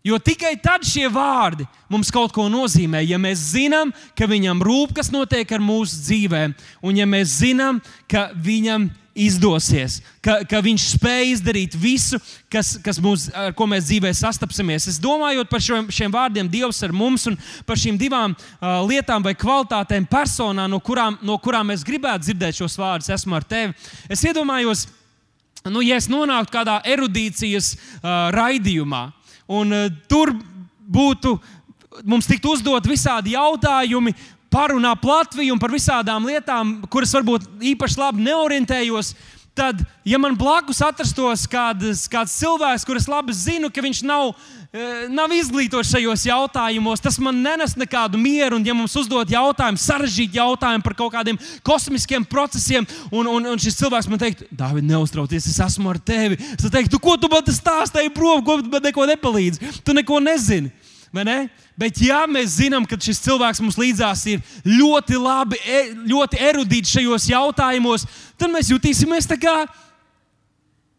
[0.04, 3.00] Jo tikai tad šie vārdi mums kaut ko nozīmē.
[3.08, 7.80] Ja mēs zinām, ka viņam rūp, kas notiek ar mūsu dzīvēm, un ja mēs zinām,
[8.12, 12.18] ka viņam izdosies, ka, ka viņš spēj izdarīt visu,
[12.52, 14.90] kas, kas mūs, ar ko mēs dzīvē sastapsimies.
[14.90, 17.38] Es domāju par šo, šiem vārdiem, Dievs ar mums, un
[17.68, 22.60] par šīm divām uh, lietām vai kvalitātēm personā, no kurām, no kurām es gribētu dzirdēt
[22.60, 23.72] šos vārdus, esmu ar tevi.
[24.12, 24.88] Es iedomājos,
[25.70, 29.12] nu, ja es nonāktu kādā erudīcijas uh, raidījumā,
[29.60, 30.34] un uh, tur
[30.84, 31.38] būtu
[32.04, 34.16] mums tiktu uzdot visādi jautājumi
[34.54, 39.14] parunā Latviju un par visādām lietām, kuras varbūt īpaši labi neorientējos.
[39.54, 44.63] Tad, ja man blakus atrastos kāds, kāds cilvēks, kurš labi zinu, ka viņš nav, e,
[45.14, 48.58] nav izglītots šajos jautājumos, tas man nenes nekādu mieru.
[48.58, 53.62] Un, ja mums uzdod jautājumu, sarežģītu jautājumu par kaut kādiem kosmiskiem procesiem, un, un, un
[53.62, 56.40] šis cilvēks man teikt, Dārvid, neuztraucies, es esmu ar tevi.
[56.58, 59.62] Es teiktu, ko tu man stāstīji prom, ko man neko nepalīdz.
[59.86, 60.74] Tu neko nezini.
[61.78, 66.96] Bet, ja mēs zinām, ka šis cilvēks mums līdzās ir ļoti labi, e, ļoti erudīts
[66.96, 68.08] šajos jautājumos,
[68.42, 69.54] tad mēs jutīsimies tā kā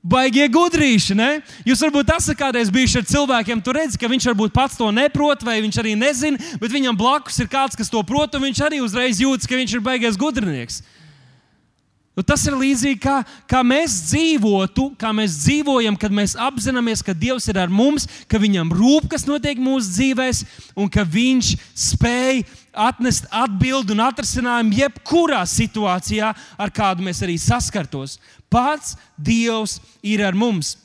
[0.05, 1.17] baigie gudrīši.
[1.17, 1.31] Ne?
[1.67, 5.43] Jūs varbūt esat kādreiz bijuši ar cilvēkiem, tur redzat, ka viņš varbūt pats to neprot,
[5.47, 8.83] vai viņš arī nezina, bet viņam blakus ir kāds, kas to prot, un viņš arī
[8.85, 10.83] uzreiz jūtas, ka viņš ir baigies gudrinieks.
[12.15, 13.17] Nu, tas ir līdzīgi kā,
[13.51, 18.39] kā mēs dzīvotu, kā mēs dzīvojam, kad mēs apzināmies, ka Dievs ir ar mums, ka
[18.39, 20.45] Viņam rūp, kas notiek mūsu dzīvēm,
[20.79, 28.21] un ka Viņš spēj atnest atbildi un atrisinājumu jebkurā situācijā, ar kādu mēs arī saskartos.
[28.47, 30.77] Pats Dievs ir ar mums.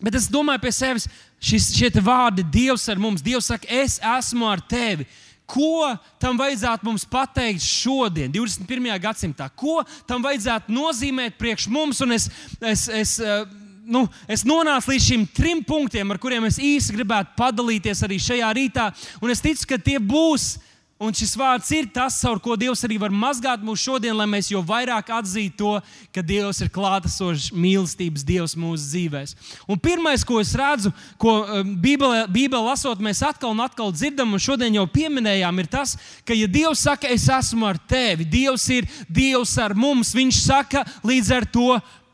[0.00, 1.04] Bet es domāju pie sevis,
[1.44, 5.04] šis, šie vārdi, Dievs ar mums, Dievs saka, es esmu ar tevi.
[5.44, 8.88] Ko tam vajadzētu mums pateikt šodien, 21.
[9.02, 9.50] gadsimtā?
[9.52, 12.00] Ko tam vajadzētu nozīmēt priekš mums?
[12.04, 12.30] Un es,
[12.64, 13.44] es, es, eh,
[13.84, 18.52] nu, es nonācu līdz šiem trim punktiem, ar kuriem es īsi gribētu padalīties arī šajā
[18.56, 18.88] rītā.
[19.20, 20.54] Un es ticu, ka tie būs
[21.02, 24.52] Un šis vārds ir tas, caur ko Dievs arī var mazgāt mūs šodien, lai mēs
[24.52, 25.72] jau vairāk atzītu to,
[26.14, 29.32] ka Dievs ir klātesošs mīlestības Dievs mūsu dzīvēm.
[29.74, 34.42] Un pirmais, ko es redzu, ko um, Bībelē, lasot, mēs atkal un atkal dzirdam, un
[34.42, 38.86] šodien jau pieminējām, ir tas, ka, ja Dievs saka, es esmu ar tevi, Dievs ir
[39.10, 41.72] Dievs ar mums, Viņš saka, līdz ar to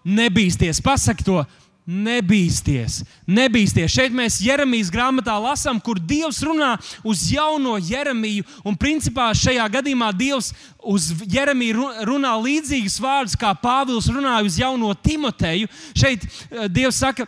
[0.08, 0.80] nebīsties.
[0.80, 1.42] Pasaki to,
[1.88, 3.90] Nebīsties, nebīsties.
[3.90, 8.44] Šeit mēs Jeremijas grāmatā lasām, kur Dievs runā uz jauno Jeremiju.
[8.68, 10.52] Un principā šajā gadījumā Dievs
[10.86, 15.70] uz Jeremiju runā līdzīgus vārdus, kā Pāvils runāja uz jauno Timoteju.
[15.96, 17.26] Šeit eh, Dievs saka,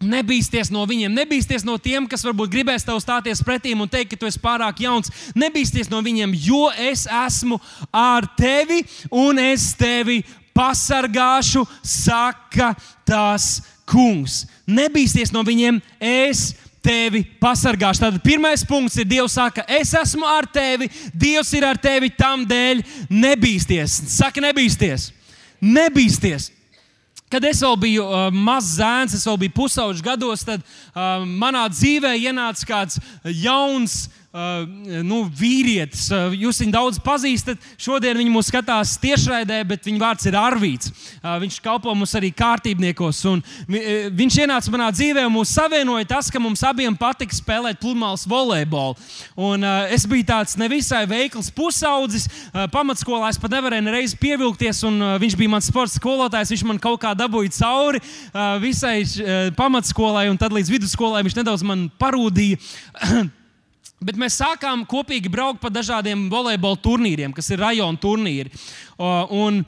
[0.00, 4.16] Nebīsties no viņiem, nebīsties no tiem, kas varbūt gribēs tev stāties pretī un teikt, ka
[4.22, 5.12] tu esi pārāk jauns.
[5.36, 7.58] Nebīsties no viņiem, jo es esmu
[7.92, 8.80] ar tevi
[9.12, 10.22] un es tevi
[10.60, 12.74] pasargāšu, saka
[13.08, 14.44] tas kungs.
[14.68, 16.50] Nebīsties no viņiem, es
[16.84, 18.04] tevi pasargāšu.
[18.04, 22.44] Tad pirmais punkts ir, Dievs saka, es esmu ar tevi, Dievs ir ar tevi tam
[22.48, 22.84] dēļ.
[23.10, 24.02] Nebīsties.
[24.18, 25.10] Saka, nebīsties.
[25.60, 26.52] Nebīsties.
[27.30, 31.68] Kad es vēl biju uh, mazs zēns, es vēl biju pusauģis gados, tad uh, manā
[31.70, 32.98] dzīvē ienāca kāds
[33.44, 36.04] jauns Uh, nu, vīrietis.
[36.14, 37.58] Uh, jūs viņu daudz pazīstat.
[37.80, 40.92] Šodien viņi mūs skatās tiešraidē, bet viņa vārds ir Arvīts.
[41.18, 43.24] Uh, viņš kalpo mums arī kārtībniekos.
[43.26, 47.80] Un, uh, viņš ienāca manā dzīvē un mūs savienoja tas, ka mums abiem patika spēlēt
[47.82, 48.94] pludmales volejbolu.
[49.34, 52.28] Un, uh, es biju tāds nevisai veikls pusaudzis.
[52.52, 56.54] Uh, pamatskolā es pat nevarēju nereiz pievilkties, un uh, viņš bija mans sports skolotājs.
[56.54, 61.40] Viņš man kaut kā dabūja cauri uh, visai uh, pamatskolai, un tad līdz vidusskolai viņš
[61.42, 62.62] nedaudz man parūdīja.
[64.00, 68.52] Bet mēs sākām kopīgi braukt pa dažādiem volejbola turnīriem, kas ir rajona turnīri.
[68.96, 69.60] Un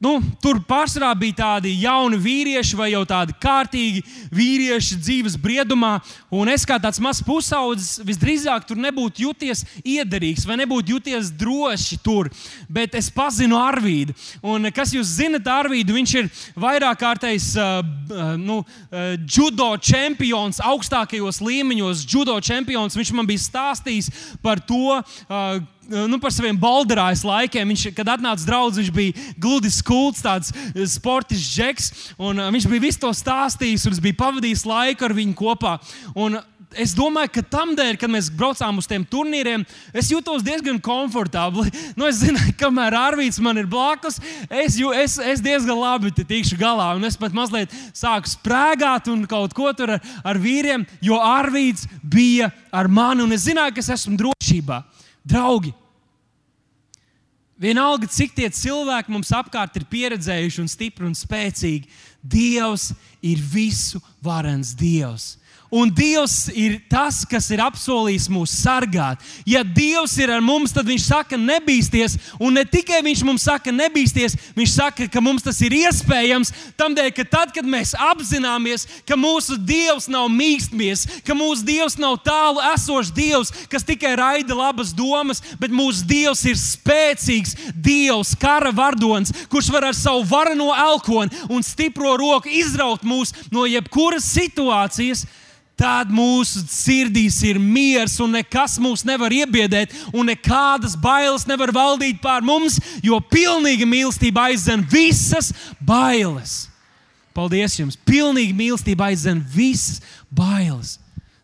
[0.00, 4.00] Nu, tur pārsvarā bija tādi jauni vīrieši vai jau tādi kārtīgi
[4.32, 5.98] vīrieši dzīves briedumā.
[6.32, 11.98] Un es kā tāds mazs pusaudzis visdrīzāk tur nebūtu juties iederīgs vai nebūtu juties droši
[12.00, 12.30] tur.
[12.72, 14.16] Bet es pazinu Arvīdu.
[14.40, 15.92] Un, kas jūs zinat, Arvīdu?
[15.98, 17.82] Viņš ir vairāk kārtais uh,
[18.40, 22.06] nu, uh, judo čempions augstākajos līmeņos.
[22.08, 22.96] Judo čempions.
[22.96, 24.08] Viņš man bija stāstījis
[24.40, 24.96] par to.
[25.28, 25.60] Uh,
[25.90, 27.72] nu, par saviem balderājas laikiem.
[27.72, 31.90] Viņš, kad atnāca draugs, viņš bija gludi skults, tāds eh, sportisks džeks.
[32.16, 35.76] Uh, viņš bija visu to stāstījis, un es biju pavadījis laiku ar viņu kopā.
[36.14, 36.38] Un,
[36.78, 39.64] es domāju, ka tam dēļ, kad mēs braucām uz tiem turnīriem,
[39.96, 41.70] es jutos diezgan komfortabli.
[41.98, 46.56] Nu, es zinu, kamēr Arvīts man ir blakus, es, jū, es, es diezgan labi tikšu
[46.60, 46.92] galā.
[46.96, 51.88] Un es pat mazliet sāku sprāgāt un kaut ko tur ar, ar vīriem, jo Arvīts
[52.00, 54.80] bija ar mani un es zināju, ka es esmu drošībā.
[55.26, 55.74] Draugi,
[57.60, 61.88] vienalga, cik tie cilvēki mums apkārt ir pieredzējuši un stipri un spēcīgi,
[62.20, 62.90] Dievs
[63.24, 65.38] ir visu varens Dievs.
[65.70, 69.22] Un Dievs ir tas, kas ir apsolījis mūs sargāt.
[69.46, 72.16] Ja Dievs ir ar mums, tad Viņš saka, nebīsties.
[72.42, 76.50] Un ne tikai Viņš mums saka, nebīsties, Viņš saka, ka mums tas ir iespējams.
[76.74, 82.18] Tādēļ, ka tad, kad mēs apzināmies, ka mūsu Dievs nav mīkstmies, ka mūsu Dievs nav
[82.26, 88.74] tālu esošs Dievs, kas tikai raida labas domas, bet mūsu Dievs ir spēcīgs Dievs, kara
[88.74, 95.28] vardonis, kurš var ar savu varano elkoni un stipro roku izraut mūs no jebkuras situācijas
[95.80, 102.20] tad mūsu sirdīs ir miers, un nekas mūs nevar iebiedēt, un nekādas bailes nevar valdīt
[102.20, 106.66] pār mums, jo pilnīga mīlestība aizdzen visas bailes.
[107.36, 107.96] Paldies jums!
[107.96, 110.98] Pilnīga mīlestība aizdzen visas bailes.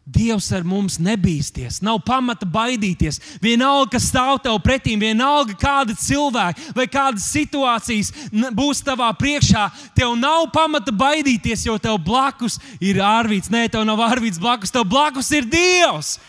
[0.07, 3.16] Dievs ar mums nebīsties, nav pamata baidīties.
[3.42, 8.12] Vienalga, kas stāv tev pretī, vienalga, kāda cilvēka vai kādas situācijas
[8.55, 9.64] būs tavā priekšā,
[9.99, 13.51] tev nav pamata baidīties, jo tev blakus ir ārvīts.
[13.51, 16.21] Nē, tev nav ārvīts blakus, tev blakus ir Dievs.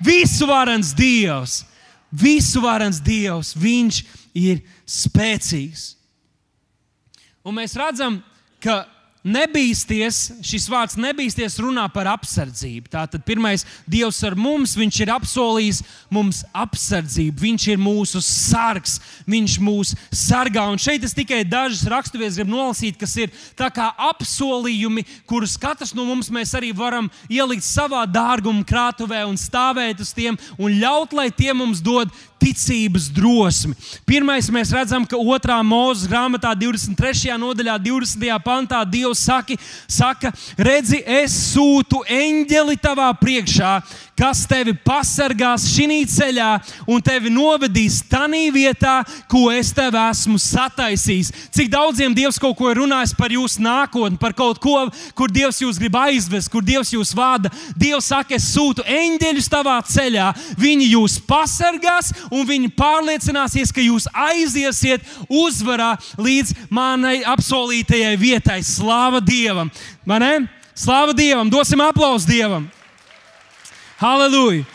[0.00, 1.60] Visuvarens Dievs,
[2.08, 4.00] visuvarens Dievs, Viņš
[4.32, 5.90] ir spēcīgs.
[7.44, 8.22] Un mēs redzam,
[8.64, 8.86] ka
[9.26, 12.86] Nebīsties, šis vārds nebīsties runā par apsardzību.
[12.92, 15.80] Tātad pirmais, Dievs ar mums, Viņš ir apsolījis
[16.14, 20.68] mums apsardzību, Viņš ir mūsu sargs, Viņš mūs sargā.
[20.70, 26.06] Un šeit es tikai dažas raksturvietas gribu nolasīt, kas ir kā apsolījumi, kurus katrs no
[26.06, 31.50] mums arī varam ielikt savā dārguma krātuvē un stāvēt uz tiem un ļaut, lai tie
[31.56, 32.14] mums dod
[32.46, 33.74] ticības drosmi.
[34.06, 37.34] Pirmais, mēs redzam, ka otrā mūža grāmatā, 23.
[37.40, 38.26] nodaļā, 20.
[38.44, 39.56] pantā, Dievs saka,
[39.90, 43.80] saka redzi, es sūtu eņģeli tavā priekšā,
[44.16, 46.48] kas tevi pasargās šī ceļā
[46.90, 48.94] un tevi novedīs tajā vietā,
[49.30, 51.28] ko es tev esmu sataisījis.
[51.54, 55.60] Cik daudziem Dievs kaut ko ir runājis par jūsu nākotni, par kaut ko, kur Dievs
[55.62, 57.52] jūs grib aizvest, kur Dievs jūs vada.
[57.78, 64.08] Dievs saka, es sūtu eņģeļus tavā ceļā, viņi jūs pasargās un viņi pārliecināsies, ka jūs
[64.12, 68.60] aiziesiet uzvarā līdz manai apsolītajai vietai.
[68.66, 69.72] Slāva Dievam!
[70.76, 71.50] Slāva Dievam!
[71.50, 72.70] Dosim aplausu Dievam!
[73.96, 74.66] Halleluja!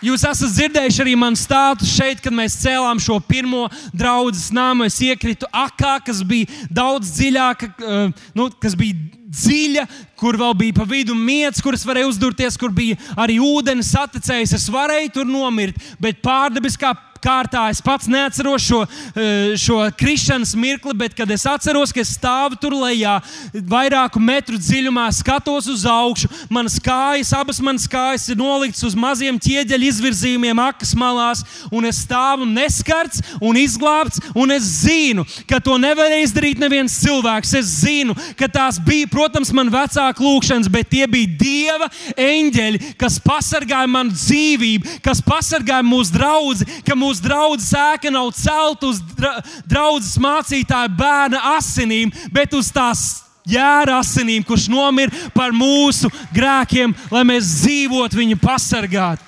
[0.00, 4.86] Jūs esat dzirdējuši arī manu stāstu šeit, kad mēs cēlām šo pirmo draugu nāmu.
[4.88, 8.96] Es iekritu akā, kas bija daudz dziļāka, uh, nu, kas bija
[9.30, 9.84] dziļa,
[10.18, 14.56] kur vēl bija pa vidu mietas, kuras varēja uzdurties, kur bija arī ūdens saticējis.
[14.56, 17.68] Es varēju tur nomirt, bet pārdabiskā kārtā.
[17.70, 18.82] Es pats neatceros šo,
[19.14, 23.20] eh, šo krišanas mirkli, bet kad es atceros, ka es stāvu tur lejā,
[23.54, 29.38] vairāku metru dziļumā, skatos uz augšu, manas kājas, abas manas kājas ir noliktas uz maziem
[29.38, 35.76] ķieģeļa izvirzījumiem, akas malās, un es stāvu neskarts un izglābts, un es zinu, ka to
[35.80, 37.54] nevarēja izdarīt neviens cilvēks.
[37.60, 41.88] Es zinu, ka tās bija, protams, man vecāku lūgšanas, bet tie bija Dieva
[42.20, 48.30] eņģeļi, kas pasargāja manu dzīvību, kas pasargāja mūsu draugu, ka mūsu mūsu draudzes ēka nav
[48.38, 55.50] celta uz dra draudzes mācītāja bērna asinīm, bet uz tās jēra asinīm, kurš nomira par
[55.50, 59.18] mūsu grēkiem, lai mēs dzīvotu viņu pasargāt.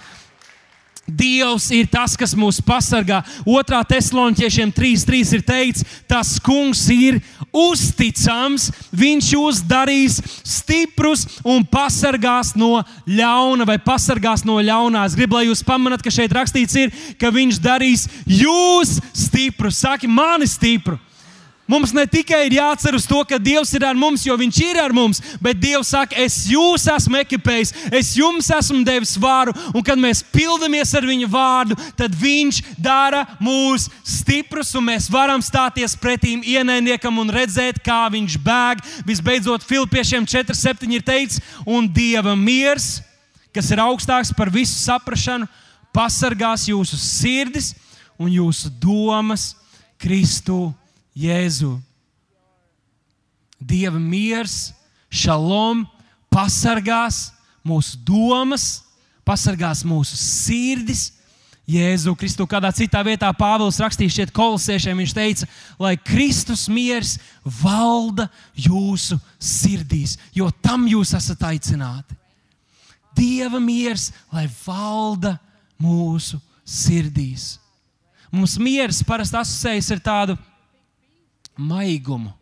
[1.18, 3.20] Dievs ir tas, kas mūs pasargā.
[3.48, 7.20] Otrā Thessaloniķiešiem 3.3 ir teikts, tas kungs ir
[7.52, 15.04] uzticams, viņš jūs darīs stiprus un pasargās no ļauna vai pasargās no ļaunā.
[15.06, 19.82] Es gribu, lai jūs pamanāt, ka šeit rakstīts, ir, ka viņš darīs jūs stiprus.
[19.82, 20.98] Saki, mani stipru!
[21.72, 24.92] Mums ne tikai ir jāatceras to, ka Dievs ir ar mums, jo Viņš ir ar
[24.92, 30.00] mums, bet Dievs saka, es jūs esmu ekipējis, es jums esmu devis vāru, un kad
[30.00, 36.44] mēs pildamies ar Viņa vārdu, tad Viņš dara mūs stiprus, un mēs varam stāties pretīm
[36.44, 38.84] ienaidniekam un redzēt, kā Viņš bēg.
[39.08, 42.98] Visbeidzot, Filipiešiem 4,7 ir teicis, un Dieva miers,
[43.56, 45.48] kas ir augstāks par visu saprāšanu,
[45.92, 47.72] pasargās jūsu sirdis
[48.20, 49.54] un jūsu domas
[49.96, 50.74] Kristu
[51.18, 51.76] Jēzu.
[53.62, 54.72] Dieva miers,
[55.12, 55.84] šalom,
[56.32, 57.30] pasargās
[57.66, 58.82] mūsu domas,
[59.26, 61.10] pasargās mūsu sirdis.
[61.68, 64.98] Jēzu Kristu kādā citā vietā Pāvils rakstīja šeit kolosiešiem.
[64.98, 65.46] Viņš teica,
[65.78, 67.14] lai Kristus miers
[67.62, 68.26] valda
[68.58, 72.18] jūsu sirdīs, jo tam jūs esat aicināti.
[73.14, 75.36] Dieva miers, lai valda
[75.80, 77.60] mūsu sirdīs.
[78.32, 80.36] Mums miers parasti asociējas ar tādu
[81.56, 82.32] maigumu,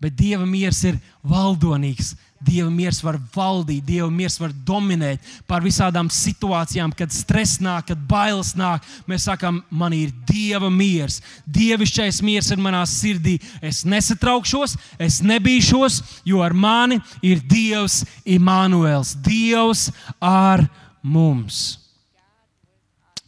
[0.00, 2.14] bet Dieva miers ir valdonīgs.
[2.38, 8.04] Dieva miers var valdīt, Dieva miers var dominēt pār visādām situācijām, kad stress nāk, kad
[8.06, 8.84] bailes nāk.
[9.10, 11.18] Mēs sakām, man ir Dieva miers.
[11.50, 13.40] Dievišķais miers ir manā sirdī.
[13.58, 15.98] Es nesatraukšos, es nebīšos,
[16.30, 19.88] jo ar mani ir Dievs Imānuēls, Dievs
[20.22, 20.62] ar
[21.02, 21.80] mums.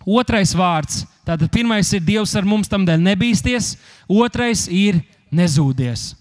[0.06, 1.02] Otrais vārds.
[1.26, 3.74] Tātad pirmais ir Dievs ar mums, tam dēļ nebīsties.
[4.08, 5.02] Otrais ir
[5.34, 6.14] nezūdies.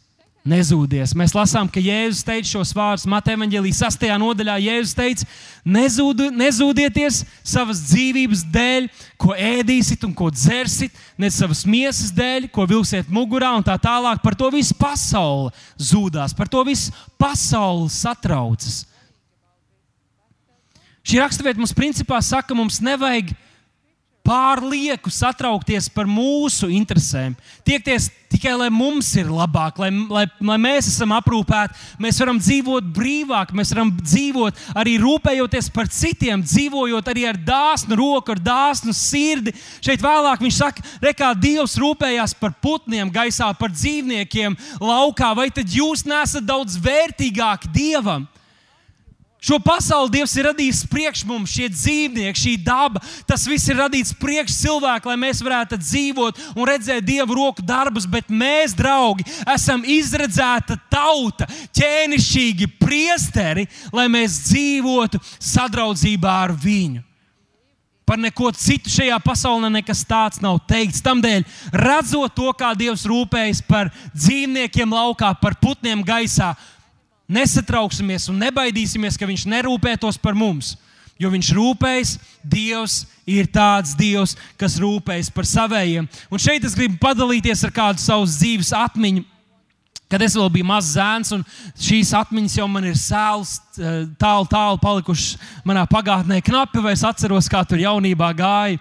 [0.49, 1.11] Nezūdies.
[1.19, 4.05] Mēs lasām, ka Jēzus teica šos vārdus Mateja Vāģelī 6.
[4.21, 4.55] nodaļā.
[4.63, 5.27] Jēzus teica,
[5.67, 8.87] nezūdu, nezūdieties savas dzīvības dēļ,
[9.19, 14.23] ko ēdīsit un ko dzersit, ne savas miesas dēļ, ko vilksiet mugurā un tā tālāk.
[14.23, 18.85] Par to visu pasauli zūdās, par to visu pasauli satraucas.
[21.03, 23.35] Šī raksturvieta mums principā saka, ka mums nevajag
[24.29, 27.33] pārlieku satraukties par mūsu interesēm.
[27.65, 32.91] Tiekties tikai, lai mums ir labāk, lai, lai, lai mēs esam aprūpēti, mēs varam dzīvot
[32.93, 38.93] brīvāk, mēs varam dzīvot arī rūpējoties par citiem, dzīvojot arī ar dāsnu roku, ar dāsnu
[38.93, 39.55] sirdi.
[39.81, 45.73] Šeit vēlāk viņš saka, rekā Dievs rūpējās par putniem gaisā, par dzīvniekiem laukā, vai tad
[45.73, 48.29] jūs nesat daudz vērtīgāki Dievam?
[49.39, 52.99] Šo pasauli Dievs ir radījis priekš mums, šie dzīvnieki, šī daba.
[53.23, 58.03] Tas viss ir radīts priekš cilvēku, lai mēs varētu dzīvot un redzēt Dieva roku darbus.
[58.03, 63.63] Bet mēs, draugi, esam izredzēta tauta, ķēnišķīgi priesteri,
[63.95, 67.05] lai mēs dzīvotu sadraudzībā ar viņu.
[68.09, 70.99] Par neko citu šajā pasaulē nekas tāds nav teikts.
[71.05, 71.45] Tādēļ,
[71.77, 76.55] redzot to, kā Dievs rūpējas par dzīvniekiem laukā, par putniem gaisā,
[77.29, 80.75] nesatrauksimies un nebaidīsimies, ka Viņš nerūpētos par mums.
[81.19, 82.13] Jo Viņš rūpējas,
[82.43, 86.07] Dievs ir tāds Dievs, kas rūpējas par saviem.
[86.31, 89.25] Un šeit es gribu padalīties ar kādu savas dzīves atmiņu.
[90.09, 91.43] Kad es vēl biju mazs zēns, un
[91.77, 97.05] šīs atmiņas jau man ir sēlas, eh, tālu, tālu palikušas manā pagātnē, knapi, vai es
[97.05, 98.79] atceros, kā tur jaunībā gāja,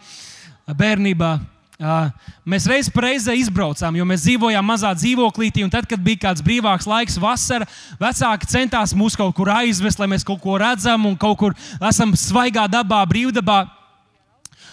[0.73, 1.35] bērnībā.
[1.79, 5.63] Mēs reiz reizē izbraucām, jo mēs dzīvojām mazā dzīvoklītī.
[5.71, 7.69] Tad, kad bija kāds brīvāks laiks, vasara,
[8.01, 12.17] vecāki centās mūs kaut kur aizvest, lai mēs kaut ko redzam un kaut kur esam
[12.19, 13.61] svaigā dabā, brīvdabā.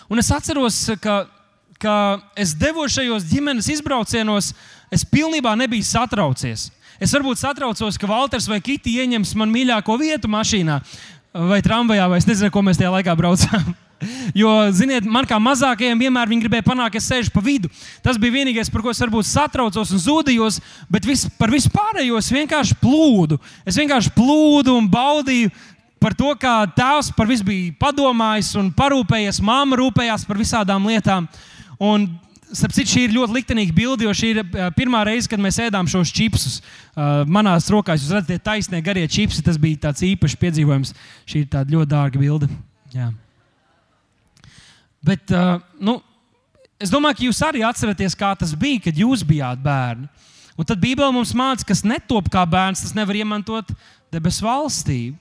[0.10, 1.28] Un es atceros, ka,
[1.78, 1.96] ka
[2.34, 4.56] es devos šajos ģimenes izbraucienos,
[4.90, 6.72] es pilnībā nebiju satraucies.
[6.98, 10.82] Es varbūt satraucos, ka Walters vai Kiti ieņems man mīļāko vietu mašīnā
[11.54, 13.76] vai tramvajā, vai es nezinu, ko mēs tajā laikā braucām.
[14.38, 17.72] Jo, ziniet, man kā mazākajiem vienmēr viņi gribēja panākt, ka es sēžu pa vidu.
[18.06, 20.60] Tas bija vienīgais, par ko es varbūt satraucos un zudījos,
[20.92, 23.40] bet vis, par visu pārējo es vienkārši plūdu.
[23.66, 25.54] Es vienkārši plūdu un baudīju
[26.02, 31.30] par to, kā tēvs par visu bija padomājis un parūpējies, māma rūpējās par visādām lietām.
[31.82, 32.06] Un,
[32.56, 34.40] Starp citu, šī ir ļoti liktenīga bilde, jo šī ir
[34.78, 36.60] pirmā reize, kad mēs ēdām šos čipsus.
[37.26, 39.42] Manās rokās jūs redzat, tie taisnie garie čipsi.
[39.44, 40.94] Tas bija tāds īpašs piedzīvojums.
[41.26, 42.52] Šī ir ļoti dārga bilde.
[42.94, 43.10] Jā.
[45.06, 46.00] Bet uh, nu,
[46.82, 50.10] es domāju, ka jūs arī atceraties, kā tas bija, kad jūs bijāt bērni.
[50.56, 53.70] Un tad Bībelē mums māca, kas netop kā bērns, tas nevar iemantot
[54.14, 55.20] debesu valstību.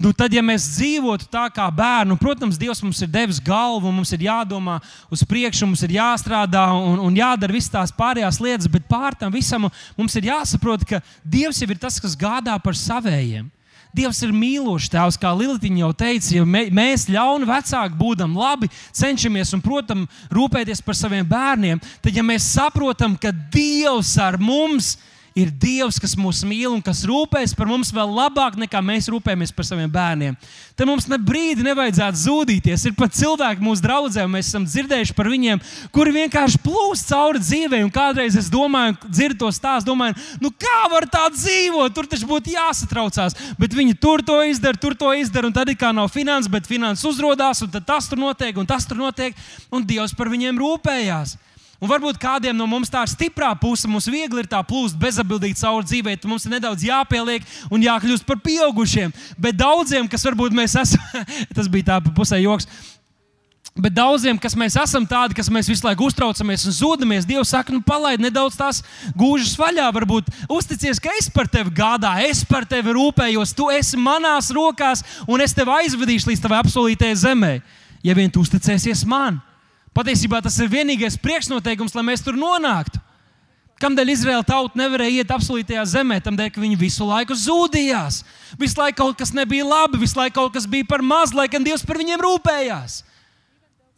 [0.00, 4.08] Nu, tad, ja mēs dzīvotu tā kā bērni, protams, Dievs mums ir devis galvu, mums
[4.16, 4.78] ir jādomā
[5.12, 9.34] uz priekšu, mums ir jāstrādā un, un jādara visas tās pārējās lietas, bet pār tam
[9.34, 13.50] visam mums ir jāsaprot, ka Dievs jau ir tas, kas gādā par savējiem.
[13.92, 19.52] Dievs ir mīlošs tēvs, kā Lilitiņa jau teica, ja mēs ļauni vecāki būdam labi, cenšamies
[19.52, 25.11] un, protams, rūpēties par saviem bērniem, tad, ja mēs saprotam, ka Dievs ar mums ir
[25.32, 29.64] Dievs, kas mūs mīl un kas rūpēs par mums vēl labāk nekā mēs rūpējamies par
[29.64, 30.34] saviem bērniem.
[30.76, 32.84] Tad mums ne brīdi nevajadzētu zudīties.
[32.88, 35.62] Ir pat cilvēki mūsu draugiem, mēs esam dzirdējuši par viņiem,
[35.94, 37.80] kuri vienkārši plūst cauri dzīvē.
[37.86, 42.28] Un kādreiz es domāju, dzirdu to stāstu, domāju, nu kā var tā dzīvot, tur taču
[42.28, 43.38] būtu jāsatraucās.
[43.60, 46.68] Bet viņi tur to izdara, tur to izdara, un tad ir kā nav finanses, bet
[46.68, 49.38] finanses uzrādās, un tas tur notiek, un tas tur notiek,
[49.72, 51.38] un Dievs par viņiem rūpējās.
[51.82, 55.58] Un varbūt kādiem no mums tā ir stiprā puse, mums viegli ir tā plūst bezatbildīgi
[55.58, 57.42] cauri dzīvē, tad mums ir nedaudz jāpieliek
[57.74, 59.10] un jākļūst par pieaugušiem.
[59.34, 61.02] Bet daudziem, kas varbūt mēs esam,
[61.56, 62.70] tas bija tā pusē joks.
[63.72, 67.72] Bet daudziem, kas mēs esam tādi, kas mēs visu laiku uztraucamies un zūdamies, Dievs saka,
[67.72, 68.82] nu, palaid nedaudz tās
[69.18, 69.86] gūžas vaļā.
[69.96, 75.02] Varbūt uzticies, ka es par tevi gādāju, es par tevi rūpējos, tu esi manās rokās,
[75.26, 77.56] un es tevi aizvedīšu līdz tavai apsolītajai zemē,
[78.04, 79.40] ja vien tu uzticēsies man.
[79.92, 83.00] Patiesībā tas ir vienīgais priekšnoteikums, lai mēs tur nonāktu.
[83.82, 86.20] Kādēļ Izraēla tauta nevarēja iet apsolītajā zemē?
[86.22, 88.20] Tādēļ, ka viņi visu laiku zudījās.
[88.60, 91.66] Visu laiku kaut kas nebija labi, visu laiku kaut kas bija par maz, lai gan
[91.66, 93.00] Dievs par viņiem rūpējās.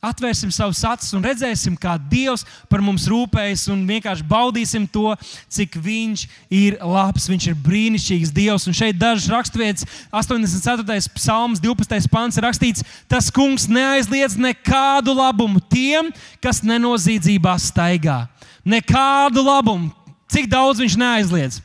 [0.04, 5.14] Atvērsim savus acis un redzēsim, kā Dievs par mums rūpējas, un vienkārši baudīsim to,
[5.52, 7.28] cik Viņš ir labs.
[7.30, 8.68] Viņš ir brīnišķīgs Dievs.
[8.68, 11.10] Un šeit dažs raksturvietas, 84.
[11.16, 12.08] psalms, 12.
[12.12, 16.12] pants ir rakstīts, tas kungs neaizliedz nekādu labumu tiem,
[16.44, 18.24] kas nenozīdzībā staigā.
[18.64, 19.92] Nekādu labumu.
[20.30, 21.60] Cik daudz viņš neaizliedz?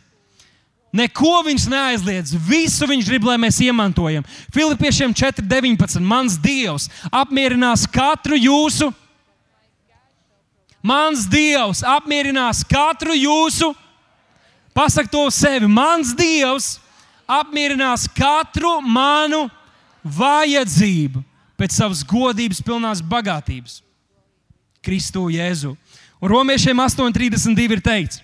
[0.94, 2.34] Neko viņš neaizliedz.
[2.34, 4.26] Visu viņš grib, lai mēs iemantojam.
[4.54, 6.02] Filipiešiem 4.19.
[6.02, 8.90] Mans Dievs apmierinās katru jūsu.
[10.82, 13.74] Mans Dievs apmierinās katru jūsu.
[14.74, 15.70] Pasak to sevi.
[15.70, 16.78] Mans Dievs
[17.30, 19.46] apmierinās katru manu
[20.02, 21.22] vajadzību
[21.60, 23.82] pēc savas godības, pilnās bagātības.
[24.82, 25.76] Kristu Jēzu.
[26.20, 28.22] Un Romiešiem 8.32 ir teikts,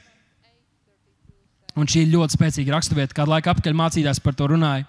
[1.75, 4.85] Un šī ir ļoti spēcīga raksturvieta, kādu laiku apakaļ mācījās par to runāja.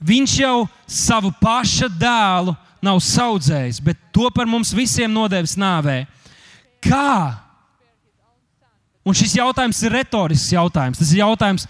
[0.00, 0.56] Viņš jau
[0.88, 6.04] savu paša dēlu nav audzējis, bet to par mums visiem nodevis nāvē.
[6.80, 7.36] Kā?
[9.04, 11.00] Un šis jautājums ir retorisks jautājums.
[11.00, 11.66] Tas ir jautājums,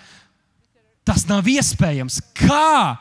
[1.07, 2.21] tas nav iespējams.
[2.39, 3.01] Kā?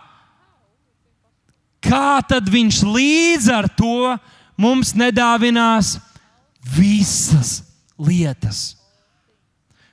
[1.83, 4.15] Kā tad viņš līdz ar to
[4.59, 5.97] mums nedāvinās
[6.75, 7.59] visas
[7.99, 8.78] lietas?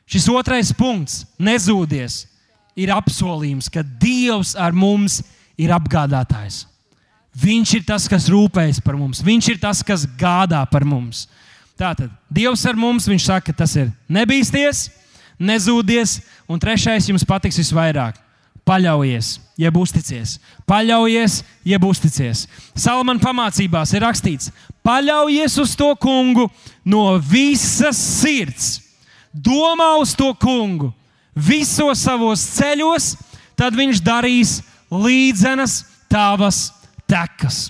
[0.07, 2.25] Šis otrais punkts, nezūdies,
[2.79, 5.19] ir apsolījums, ka Dievs ar mums
[5.59, 6.63] ir apgādātājs.
[7.37, 11.27] Viņš ir tas, kas rūpējas par mums, Viņš ir tas, kas gādā par mums.
[11.77, 14.87] Tātad Dievs ar mums, Viņš saka, tas ir nebīsties,
[15.43, 18.23] nezūdies, un trešais jums patiks visvairāk.
[18.67, 20.39] Paļaujies, jeb uzticies.
[20.67, 22.47] Paļaujies, jeb uzticies.
[22.75, 24.51] Salamana pamācībās ir rakstīts:
[24.87, 26.49] paļaujies uz to kungu
[26.83, 28.86] no visas sirds
[29.45, 30.93] domā uz to kungu
[31.37, 33.15] visos savos ceļos,
[33.57, 34.61] tad viņš darīs
[34.91, 36.71] līdzenas tavas
[37.09, 37.69] tekas.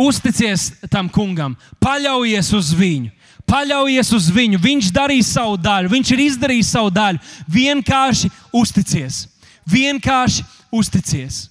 [0.00, 3.10] Uzticies tam kungam, paļaujies uz viņu,
[3.50, 4.60] paļaujies uz viņu.
[4.62, 7.20] Viņš darīs savu daļu, viņš ir izdarījis savu daļu.
[7.50, 9.26] Vienkārši uzticies,
[9.68, 11.48] vienkārši uzticies.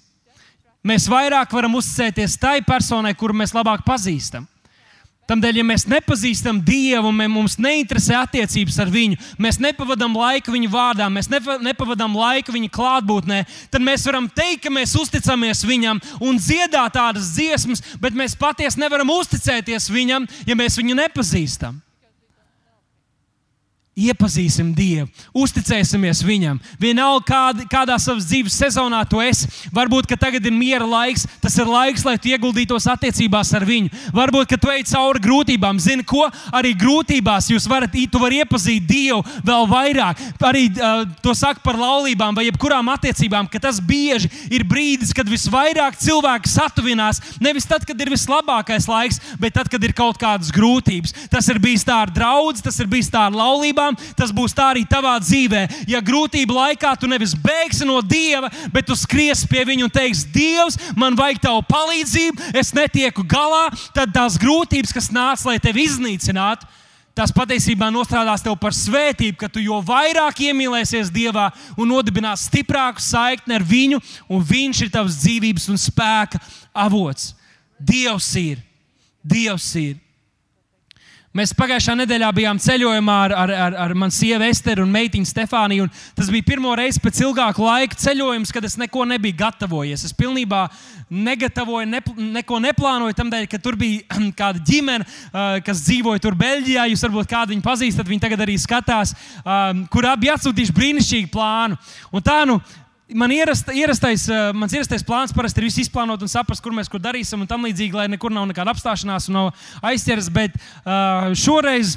[0.82, 4.48] Mēs vairāk varam uzticēties tai personai, kuru mēs labāk pazīstam.
[5.30, 11.10] Tādēļ, ja mēs nepazīstam Dievu, mums neinteresē attiecības ar Viņu, mēs nepavadām laiku Viņa vārdā,
[11.14, 16.98] mēs nepavadām laiku Viņa klātbūtnē, tad mēs varam teikt, ka mēs uzticamies Viņam un dziedāt
[16.98, 21.78] tādas dziesmas, bet mēs patiesi nevaram uzticēties Viņam, ja mēs viņu nepazīstam.
[24.00, 26.60] Iepazīsim Dievu, uzticēsimies Viņam.
[26.80, 29.50] Vienalga, kād, kādā savas dzīves sezonā tu esi.
[29.76, 33.92] Varbūt, tagad ir miera laiks, tas ir laiks, lai tu ieguldītos attiecībās ar Viņu.
[34.16, 35.80] Varbūt, ka tu ej cauri grūtībām.
[35.84, 40.22] Zini, ko arī grūtībās jūs varat, tu vari iepazīt Dievu vēl vairāk.
[40.50, 45.30] Arī uh, to saka par laulībām vai jebkurām attiecībām, ka tas bieži ir brīdis, kad
[45.30, 47.22] visvairāk cilvēki satuvinās.
[47.44, 51.16] Nevis tad, kad ir vislabākais laiks, bet tad, kad ir kaut kādas grūtības.
[51.32, 54.54] Tas ir bijis tā ar draugu, tas ir bijis tā ar laulībām tiešām tas būs
[54.54, 55.86] tā arī tavā dzīvē.
[55.88, 60.28] Ja grūtību laikā tu nevis bēgsi no Dieva, bet tu skries pie Viņa un teiksi,
[60.34, 65.86] Dievs, man vajag tavu palīdzību, es netieku galā, tad tās grūtības, kas nāca, lai tevi
[65.86, 66.66] iznīcinātu,
[67.14, 73.02] tas patiesībā nostrādās tev par svētību, ka tu jo vairāk iemīlēsies Dievā un nodibinās stiprāku
[73.04, 76.40] saikni ar Viņu, un Viņš ir tavs dzīvības un spēka
[76.74, 77.34] avots.
[77.80, 78.62] Dievs ir,
[79.24, 79.98] Dievs ir.
[81.38, 85.86] Mēs pagājušā nedēļā bijām ceļojumā ar, ar, ar, ar manu sievu Esteru un meitiņu Stefāniju.
[86.18, 90.08] Tas bija pirmo reizi pēc ilgāka laika ceļojums, kad es neko nebiju gatavojies.
[90.08, 90.64] Es pilnībā
[91.14, 92.02] negatavoju, ne,
[92.40, 93.14] neko neplānoju.
[93.22, 96.90] Tādēļ, ka tur bija kāda ģimene, uh, kas dzīvoja tur Beļģijā.
[96.96, 99.14] Jūs varbūt kādu viņu pazīstat, viņi tagad arī skatās,
[99.44, 101.78] um, kur abi atsūtījuši brīnišķīgu plānu.
[102.10, 102.58] Un tā nu
[103.10, 106.92] Man ierast, ierastais, uh, mans ierastais plāns parasti ir viss izplānot un saprast, kur mēs
[106.92, 109.48] kur darīsim, un tam līdzīgi, lai nekur nav nekāda apstāšanās un nav
[109.90, 110.28] aizķeras.
[110.34, 111.96] Bet uh, šoreiz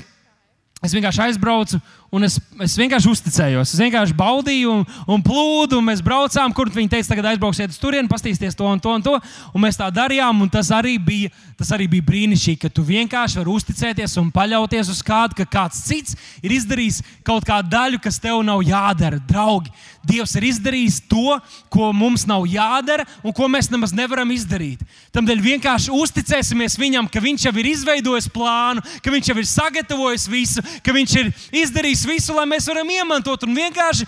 [0.80, 1.82] es vienkārši aizbraucu
[2.12, 3.70] Un es, es vienkārši uzticējos.
[3.72, 4.82] Es vienkārši baudīju un,
[5.14, 5.78] un plūdu.
[5.78, 9.04] Un mēs braucām, kur viņi teica, tagad aizbrauksiet uz turieni, paskatīsieties to un to un
[9.06, 9.14] to.
[9.56, 10.42] Un mēs tā darījām.
[10.52, 15.00] Tas arī bija, tas arī bija brīnišķīgi, ka tu vienkārši vari uzticēties un paļauties uz
[15.08, 19.16] kādu, ka kāds cits ir izdarījis kaut kādu daļu, kas tev nav jādara.
[19.32, 21.36] Draugi, Dievs ir izdarījis to,
[21.70, 24.82] ko mums nav jādara un ko mēs nemaz nevaram izdarīt.
[25.14, 30.26] Tādēļ vienkārši uzticēsimies Viņam, ka Viņš jau ir izveidojis plānu, ka Viņš jau ir sagatavojis
[30.32, 31.30] visu, ka Viņš ir
[31.62, 34.07] izdarījis darīs visu, lai mēs varam iemantot un vienkārši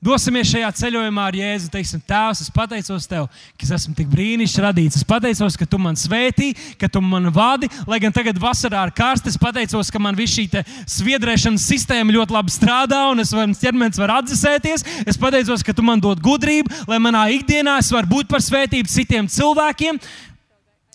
[0.00, 1.66] Dosimies šajā ceļojumā ar Jēzu.
[1.68, 4.96] Teiksim, Tēvs, es pateicos Tev, ka es esmu tik brīnišķīgi radīts.
[4.96, 7.68] Es pateicos, ka Tu man svētī, ka Tu man vadi.
[7.84, 12.32] Lai gan tagad vasarā ir karsts, es pateicos, ka man viss šī sviedrēšanas sistēma ļoti
[12.32, 14.88] labi strādā un es varu, ķermenis var atdzesēties.
[15.04, 18.88] Es pateicos, ka Tu man dod gudrību, lai manā ikdienā es varu būt par svētību
[18.88, 20.00] citiem cilvēkiem.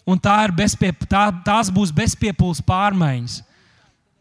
[0.10, 3.44] Un tā ir bezpiep, tā, tās būs bezpiepūles pārmaiņas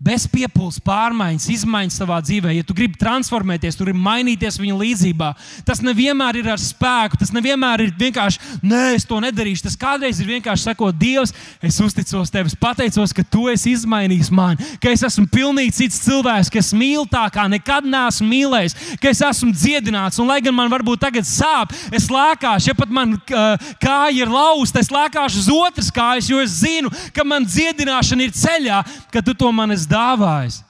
[0.05, 2.53] bezpiepūles pārmaiņas, izmaiņas savā dzīvē.
[2.59, 5.31] Ja tu gribi transformēties, tu gribi mainīties viņa līdzjūtībā,
[5.67, 9.65] tas nevienmēr ir ar spēku, tas nevienmēr ir vienkārši, nē, es to nedarīšu.
[9.69, 11.33] Tas kādreiz ir vienkārši sakot, Dievs,
[11.65, 16.03] es uzticos tev, es pateicos, ka tu esi izmainījis mani, ka es esmu pilnīgi cits
[16.05, 20.21] cilvēks, ka es mīlu tā, kā nekad neesmu mīlējis, ka es esmu dziedināts.
[20.21, 24.85] Un, lai gan man varbūt tagad sāp, es lēkāšu, ja pat man kāja ir lausta,
[24.85, 28.83] es lēkāšu uz otras kājas, jo es zinu, ka man dziedināšana ir ceļā,
[29.13, 30.61] ka tu to man esi dāvājis.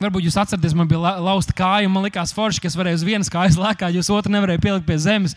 [0.00, 3.02] Varbūt jūs atceraties, man bija lausta kāja, un man likās forši, ka es varēju uz
[3.04, 5.34] vienas kājas lēkāt, jūs otru nevarēju pielikt pie zemes.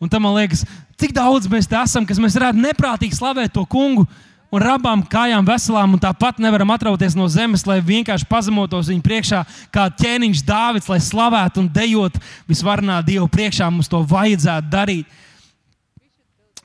[0.00, 0.62] Un tam man liekas,
[0.96, 4.06] cik daudz mēs esam, kas mēs varētu neprātīgi slavēt to kungu
[4.48, 9.42] un rabām kājām veselām, un tāpat nevaram atrauties no zemes, lai vienkārši pazemotos viņa priekšā,
[9.74, 13.68] kā ķēniņš Dāvids, lai slavētu un dejotu visvarenā Dievu priekšā.
[13.68, 15.18] Mums to vajadzētu darīt.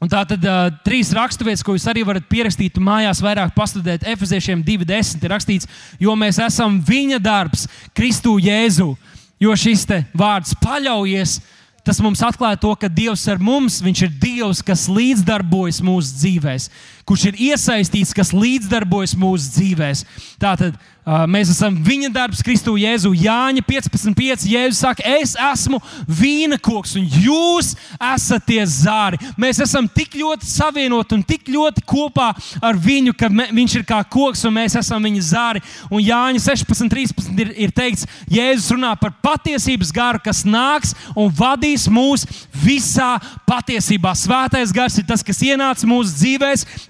[0.04, 4.04] Un tā tad uh, trīs raksturvietas, ko jūs arī varat pierakstīt mājās, vairāk pastudēt.
[4.12, 5.70] Efeziešiem 2.10 ir rakstīts,
[6.02, 8.90] jo mēs esam viņa darbs, Kristu Jēzu.
[9.40, 9.86] Jo šis
[10.16, 11.38] vārds paļaujies,
[11.88, 16.68] tas mums atklāja to, ka Dievs ar mums, Viņš ir Dievs, kas līdzdarbojas mūsu dzīvēm,
[17.08, 20.04] kurš ir iesaistīts, kas līdzdarbojas mūsu dzīvēm.
[20.40, 23.12] Tātad mēs esam viņa darbs, Kristu Jēzu.
[23.18, 24.46] Jāņa 15,5.
[24.48, 29.20] Jēzus saka, es esmu vīna koks, un jūs esat tie zāri.
[29.40, 32.30] Mēs esam tik ļoti savienoti un tik ļoti kopā
[32.64, 35.64] ar viņu, ka viņš ir kā koks, un mēs esam viņa zāri.
[35.92, 41.90] Un Jāņa 16,13 ir, ir teikts, Jēzus runā par patiesības garu, kas nāks un vadīs
[41.92, 42.24] mūs
[42.64, 43.18] visā
[43.50, 44.16] patiesībā.
[44.18, 46.42] Svētais gars ir tas, kas ienāca mūsu dzīvēm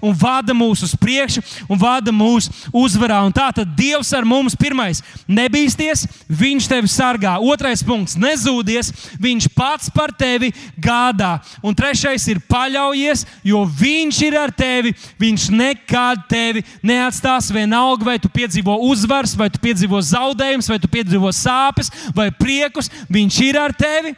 [0.02, 3.20] un vada mūs uz priekšu un vada mūs uzvarā.
[3.26, 4.54] Un tā tad Dievs Dievs ar mums.
[4.54, 7.38] Pirmais, nebīsties, Viņš tevi sargā.
[7.40, 11.40] Otrais punkts, nezūdies, Viņš pats par tevi gādā.
[11.62, 14.94] Un trešais ir paļaujies, jo Viņš ir ar tevi.
[15.20, 17.52] Viņš nekad tevi neatstās.
[17.54, 22.90] Vienalga, vai tu piedzīvo uzvaras, vai tu piedzīvo zaudējumus, vai tu piedzīvo sāpes vai priekus,
[23.08, 24.14] Viņš ir ar tevi.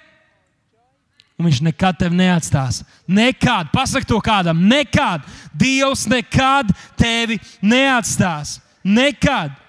[1.37, 2.81] Un viņš nekad tevi neatstās.
[3.05, 5.21] Nekad, pasak to kādam, nekad.
[5.53, 8.57] Dievs nekad tevi neatstās.
[8.81, 9.66] Nekad.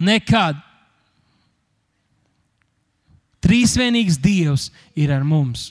[0.00, 0.58] Nekad.
[3.44, 5.70] Trīsvienīgs Dievs ir ar mums.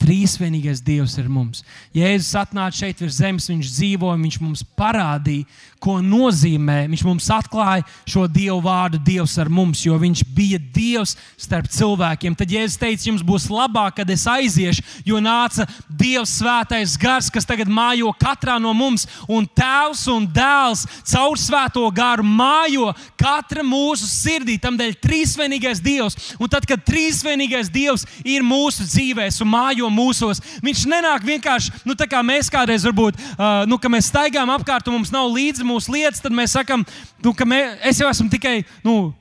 [0.00, 1.60] Trīsvienīgais Dievs ir mums.
[1.92, 5.44] Jēzus atnāca šeit virs zemes, viņš dzīvoja, viņš mums parādīja,
[5.80, 6.84] ko nozīmē.
[6.92, 12.36] Viņš mums atklāja šo Dievu vārdu, Dievs ar mums, jo Viņš bija Dievs starp cilvēkiem.
[12.36, 17.48] Tad Jēzus teica, jums būs labāk, kad es aiziešu, jo nāca Dievs svētais gars, kas
[17.48, 22.88] tagad mājo katrā no mums, un Tēvs un Dēls caur svēto garu mājo
[23.20, 24.56] katra mūsu sirdī.
[24.60, 30.84] Tādēļ trīsvienīgais Dievs, un tad, kad trīsvienīgais Dievs ir mūsu dzīvēs un mājo mūsos, Viņš
[30.90, 34.98] nenāk vienkārši, nu, tā kā mēs kādreiz varbūt, uh, nu, ka mēs staigājam apkārt un
[34.98, 36.84] mums nav līdzi mūsu lietas, tad mēs sakām,
[37.24, 38.60] nu, ka mē, es jau esmu tikai.
[38.84, 39.12] Nu,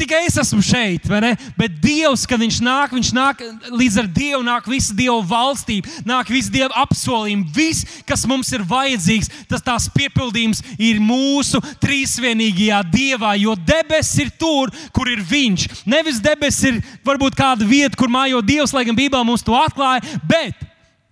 [0.00, 1.04] Tikai es esmu šeit,
[1.58, 6.30] bet Dievs, kad Viņš nāk, Viņš nāk līdz ar Dievu, nāk visa Dieva valstība, nāk
[6.32, 7.50] visa Dieva apsolījuma.
[7.52, 13.34] Viss, kas mums ir vajadzīgs, tas tās piepildījums ir mūsu trīsvienīgajā Dievā.
[13.42, 15.84] Jo debesis ir tur, kur ir Viņš.
[15.84, 20.00] Nevis debesis ir varbūt kāda vieta, kur mājo Dievs, lai gan Bībelē mums to atklāja,
[20.24, 20.69] bet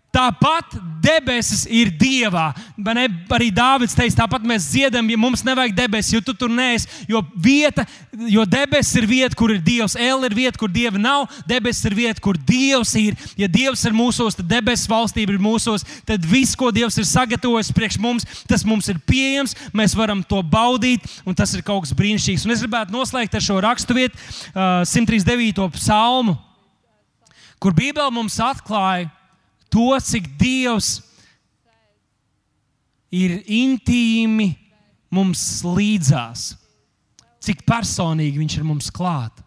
[0.09, 0.73] Tāpat
[1.05, 2.47] debesis ir Dievā.
[2.81, 3.05] Ne,
[3.37, 6.89] arī Dārvids teica, tāpat mēs dziedam, ja mums nevajag debesis, jo tu tur neesi.
[7.11, 7.85] Jo, vieta,
[8.33, 9.99] jo debesis ir vieta, kur ir Dievs.
[10.01, 11.27] L ir vieta, kur Dieva nav.
[11.49, 13.19] Debesis ir vieta, kur Dievs ir.
[13.37, 15.85] Ja Dievs ir mūsos, tad debesu valstība ir mūsos.
[16.09, 19.53] Tad viss, ko Dievs ir sagatavojis priekš mums, tas mums ir pieejams.
[19.77, 22.49] Mēs varam to baudīt, un tas ir kaut kas brīnišķīgs.
[22.49, 24.17] Un es gribētu noslēgt ar šo raksturvietu,
[24.57, 25.69] uh, 139.
[25.77, 26.39] psalmu,
[27.61, 29.11] kur Bībele mums atklāja
[29.73, 30.99] to, cik Dievs
[33.15, 34.53] ir intīmi
[35.13, 36.53] mums līdzās,
[37.45, 39.45] cik personīgi Viņš ir mums klāt.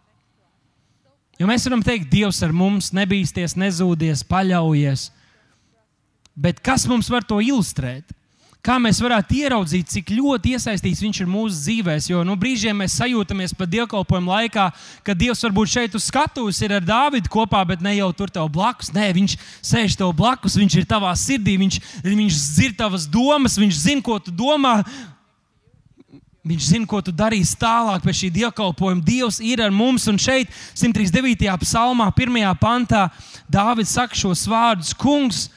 [1.38, 5.08] Jo mēs varam teikt, Dievs ar mums nebīsties, nezūdies, paļaujies.
[6.38, 8.12] Bet kas mums var to ilustrēt?
[8.62, 12.02] Kā mēs varētu ieraudzīt, cik ļoti iesaistīts viņš ir mūsu dzīvēm.
[12.12, 14.68] Jo nu, brīžiem mēs sajūtamies pat dievkalpojuma laikā,
[15.06, 18.46] kad Dievs varbūt šeit uz skatuves ir ar Dāvidu kopā, bet ne jau tur tev
[18.54, 18.92] blakus.
[18.94, 19.34] Nē, viņš
[19.66, 24.20] sēž tev blakus, viņš ir tavā sirdī, viņš, viņš dzird tavas domas, viņš zina, ko
[24.22, 24.78] tu domā.
[26.46, 29.02] Viņš zina, ko tu darīsi tālāk pēc šī dievkalpojuma.
[29.06, 31.50] Dievs ir ar mums, un šeit, 139.
[31.62, 32.38] psalmā, 1.
[32.62, 33.08] pantā,
[33.50, 35.48] Dāvids saka šos vārdus: Kungs,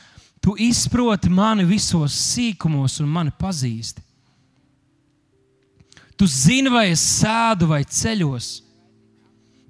[0.46, 4.04] Tu izproti mani visos sīkumos un mani pazīsti.
[6.16, 8.52] Tu zini, vai es sēdu vai ceļos.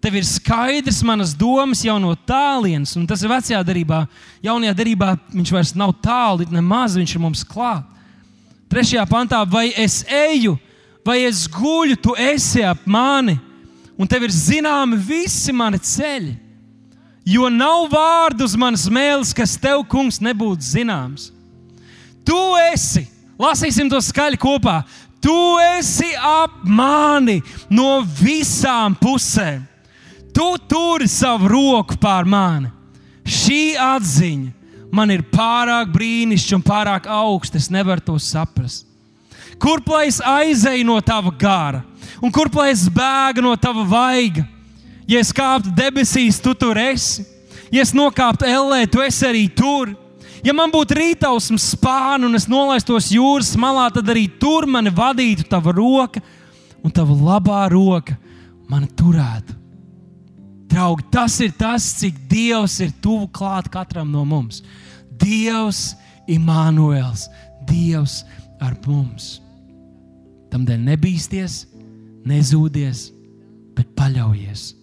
[0.03, 4.03] Tev ir skaidrs manas domas jau no tālienes, un tas ir vecajā darbā.
[4.43, 7.87] Jaunajā darbā viņš vairs nav tālu, nemaz viņš ir mums klāt.
[8.69, 10.57] Trešajā pantā, vai es eju,
[11.07, 13.39] vai es guļu, tu esi ap mani,
[13.95, 16.35] un tev ir zināmi visi mani ceļi
[17.25, 21.31] jo nav vārdu uz manas mēlis, kas tev, kungs, nebūtu zināms.
[22.25, 22.37] Tu
[22.71, 23.05] esi,
[23.41, 24.79] lasīsim to skaļi kopā,
[25.21, 25.35] tu
[25.77, 29.65] esi ap mani no visām pusēm.
[30.35, 32.69] Tu turi savu roku pār mani.
[33.25, 37.57] Šī atziņa man ir pārāk brīnišķīga un pārāk augsta.
[37.57, 38.83] Es nevaru to saprast.
[39.61, 41.79] Kurp lai es aizēju no tava gara,
[42.19, 44.43] un kurp lai es bēgu no tava vaiga?
[45.05, 47.25] Ja es kāptu debesīs, tu tur esi.
[47.73, 49.93] Ja es nokāptu ellē, tu esi arī tur.
[50.45, 55.47] Ja man būtu rītausmas spāni un es nolaistos jūras malā, tad arī tur mani vadītu
[55.49, 56.21] tava roka
[56.85, 58.17] un tava labā roka
[58.69, 59.57] mani turētu.
[60.69, 64.61] Draugi, tas ir tas, cik Dievs ir tuvu klāt katram no mums.
[65.21, 65.93] Dievs,
[66.29, 67.27] Imānuēls,
[67.69, 68.23] Dievs
[68.61, 69.35] ar mums.
[70.53, 71.59] Tādēļ nebīsties,
[72.25, 73.05] nezūdies,
[73.77, 74.73] bet paļaujies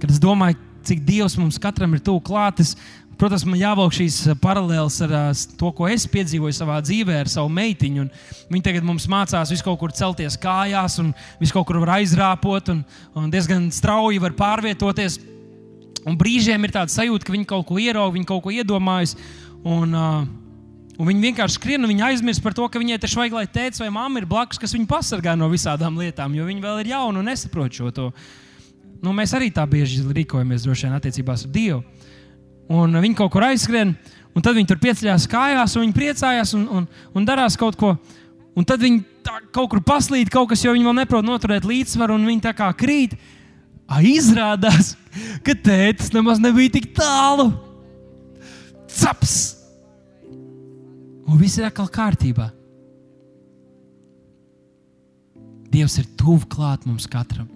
[0.00, 2.74] kad es domāju, cik Dievs mums katram ir tuvu klātes,
[3.18, 7.30] protams, man jāvelk šīs eh, paralēlas ar uh, to, ko es piedzīvoju savā dzīvē ar
[7.32, 8.06] savu meitiņu.
[8.52, 12.72] Viņa tagad mums mācās visu kaut kur celties kājās, un visu kaut kur var aizrāpot,
[12.74, 12.84] un,
[13.16, 15.18] un diezgan strauji var pārvietoties.
[16.06, 19.16] Un brīžiem ir tāds sajūta, ka viņi kaut ko ierauga, viņi kaut ko iedomājas.
[19.66, 20.26] Un, uh,
[20.96, 23.82] Un viņi vienkārši skrien, un viņi aizmirst par to, ka viņai taču vajag, lai tēvs
[23.82, 27.20] vai mamma ir blakus, kas viņu pasargā no visādām lietām, jo viņi vēl ir jauni
[27.20, 28.06] un nesaprot šo to.
[29.02, 31.80] Nu, mēs arī tā bieži rīkojamies droši vien attiecībās ar Dievu.
[32.72, 33.92] Un viņi kaut kur aizskrien,
[34.34, 37.94] un tad viņi tur pieceļās kājās, un viņi priecājās un, un, un darās kaut ko.
[38.56, 39.04] Un tad viņi
[39.54, 42.70] kaut kur paslīd, kaut kas, jo viņi vēl neprot noturēt līdzsvaru, un viņi tā kā
[42.78, 43.18] krīt.
[43.86, 44.94] A, izrādās,
[45.46, 47.52] ka tēvs nemaz nebija tik tālu.
[48.90, 49.36] Caps!
[51.26, 52.48] Un viss ir atkal kārtībā.
[55.70, 57.55] Dievs ir tuvu klāt mums katram.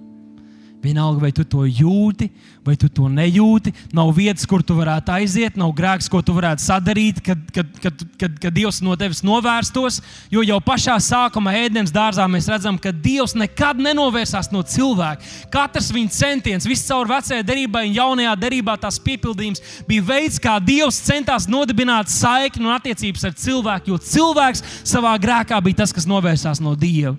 [0.80, 2.30] Vienalga, vai tu to jūti,
[2.64, 3.68] vai tu to nejūti.
[3.92, 8.04] Nav vietas, kur tu varētu aiziet, nav grēks, ko tu varētu sadarīt, kad, kad, kad,
[8.16, 9.98] kad, kad Dievs no tevis novērstos.
[10.32, 15.28] Jo jau pašā sākumā ēdienas dārzā mēs redzam, ka Dievs nekad nenovērsās no cilvēka.
[15.52, 20.56] Katrs viņa centiens, viss caur vecajai derībai un jaunajā derībā tās piepildījums bija veids, kā
[20.64, 26.08] Dievs centās nodibināt saikni un attiecības ar cilvēku, jo cilvēks savā grēkā bija tas, kas
[26.08, 27.18] novērsās no Dieva.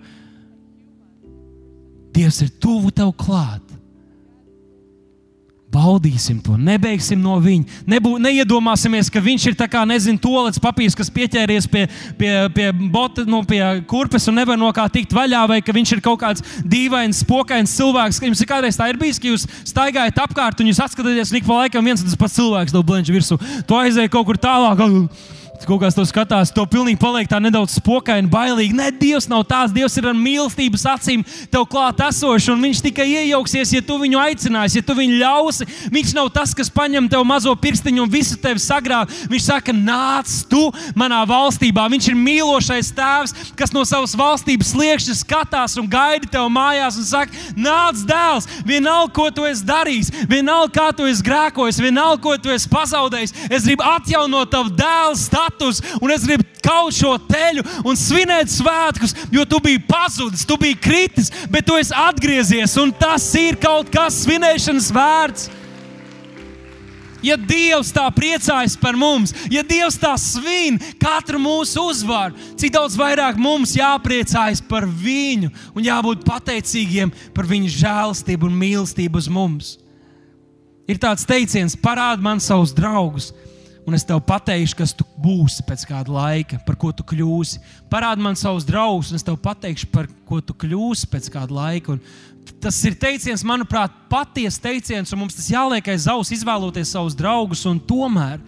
[2.22, 3.64] Dievs ir tuvu tev klāt.
[5.72, 7.80] Baudīsim to, nebeigsim no viņa.
[7.88, 11.86] Nebū, neiedomāsimies, ka viņš ir kā, nezinu, tolets papīrs, kas pieķēries pie,
[12.20, 15.96] pie, pie, bota, nu, pie kurpes un nevar no kā tikt vaļā, vai ka viņš
[15.96, 18.20] ir kaut kāds dīvains, spokains cilvēks.
[18.20, 21.48] Jums ir kādreiz tā ir bijis, ka jūs staigājat apkārt un jūs atskatāties, un ik
[21.48, 23.40] pa laikam viens un tas pats cilvēks blenž virsū.
[23.64, 24.84] Tu aizēji kaut kur tālāk.
[25.68, 28.76] Kaut kāds to skatās, to pilnīgi paliek tā nedaudz spokaini, bailīgi.
[28.78, 29.74] Nē, Dievs nav tāds.
[29.76, 34.20] Dievs ir ar mīlestības acīm tev klāt esošs, un Viņš tikai iejauksies, ja tu viņu
[34.22, 35.66] aicināsi, ja tu viņu ļausi.
[35.92, 39.10] Viņš nav tas, kas paņem tev mazo pirkstiņu un visu tevi sagrāv.
[39.32, 40.62] Viņš saka, nāc tu
[40.96, 41.88] manā valstībā.
[41.92, 47.08] Viņš ir mīlošais tēvs, kas no savas valstības sliekšņa skatās un gaida tev mājās un
[47.10, 52.38] saka, nāc, dēls, vienalga, ko tu esi darījis, vienalga, kā tu esi grēkojis, vienalga, ko
[52.40, 53.36] tu esi pazaudējis.
[53.50, 55.18] Es gribu atjaunot tavu dēlu
[55.52, 60.58] status, un es gribu kaut šo teļu un svinēt svētkus, jo tu biji pazudis, tu
[60.58, 65.50] biji kritis, bet tu esi atgriezies, un tas ir kaut kas svinēšanas vērts.
[67.22, 72.96] Ja Dievs tā priecājas par mums, ja Dievs tā svin katru mūsu uzvaru, cik daudz
[72.98, 79.76] vairāk mums jāpriecājas par viņu un jābūt pateicīgiem par viņa žēlastību un mīlestību uz mums.
[80.90, 83.30] Ir tāds teiciens, parādi man savus draugus,
[83.88, 87.62] un es tev pateikšu, kas tu būsi pēc kāda laika, par ko tu kļūsi.
[87.92, 91.96] Parādi man savus draugus, un es tev pateikšu, par ko tu kļūsi pēc kāda laika.
[91.96, 97.18] Un tas ir teiciens, manuprāt, patiesa teiciens, un mums tas jāliek aiz auss, izvēloties savus
[97.18, 97.66] draugus.
[97.90, 98.42] Tomēr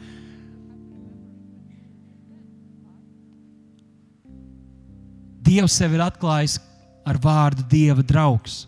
[5.43, 6.55] Dievs sev ir atklājis
[7.05, 8.63] ar vārdu Dieva draugs,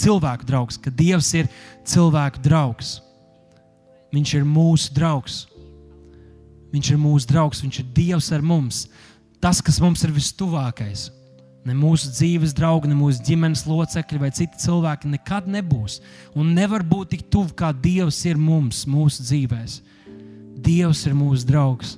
[0.00, 1.50] cilvēku draugs, ka Dievs ir
[1.86, 2.96] cilvēku draugs.
[4.14, 5.44] Viņš ir mūsu draugs.
[6.74, 8.86] Viņš ir mūsu draugs, viņš ir Dievs ar mums.
[9.42, 11.10] Tas, kas mums ir vistuvākais.
[11.66, 15.98] Ne mūsu dzīves draugi, ne mūsu ģimenes locekļi vai citi cilvēki nekad nebūs.
[16.38, 19.72] Un nevar būt tik tuvu, kā Dievs ir mums, mūsu dzīvēm.
[20.66, 21.96] Dievs ir mūsu draugs.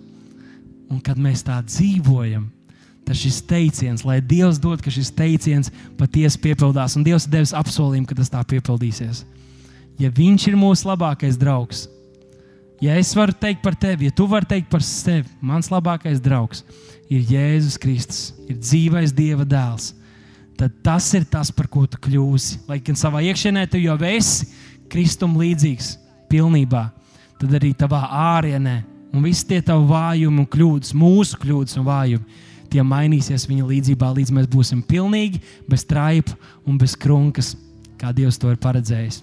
[0.89, 2.47] Un kad mēs tā dzīvojam,
[3.05, 5.69] tad šis teiciens, lai Dievs dod, ka šis teiciens
[6.01, 9.27] patiesi piepildās, un Dievs devis apsolījumu, ka tas tā piepildīsies.
[10.01, 11.87] Ja Viņš ir mūsu labākais draugs,
[12.79, 16.63] Ja es varu teikt par tevi, ja tu vari teikt par sevi, mans labākais draugs
[17.11, 19.93] ir Jēzus Kristus, ir dzīvais Dieva dēls,
[20.59, 22.61] tad tas ir tas, par ko tu kļūsi.
[22.69, 24.47] Lai gan savā iekšienē tu jau esi
[24.93, 25.97] Kristum līdzīgs
[26.31, 26.85] pilnībā,
[27.41, 28.05] tad arī tavā
[28.37, 28.77] ārienē
[29.15, 34.13] un visi tie tavi vājumi un kļūdas, mūsu kļūdas un vājumi, tie mainīsies viņa līdzībā,
[34.21, 36.37] līdz mēs būsim pilnīgi, bez traipa
[36.69, 37.57] un bez krunkas,
[37.99, 39.23] kā Dievs to ir paredzējis.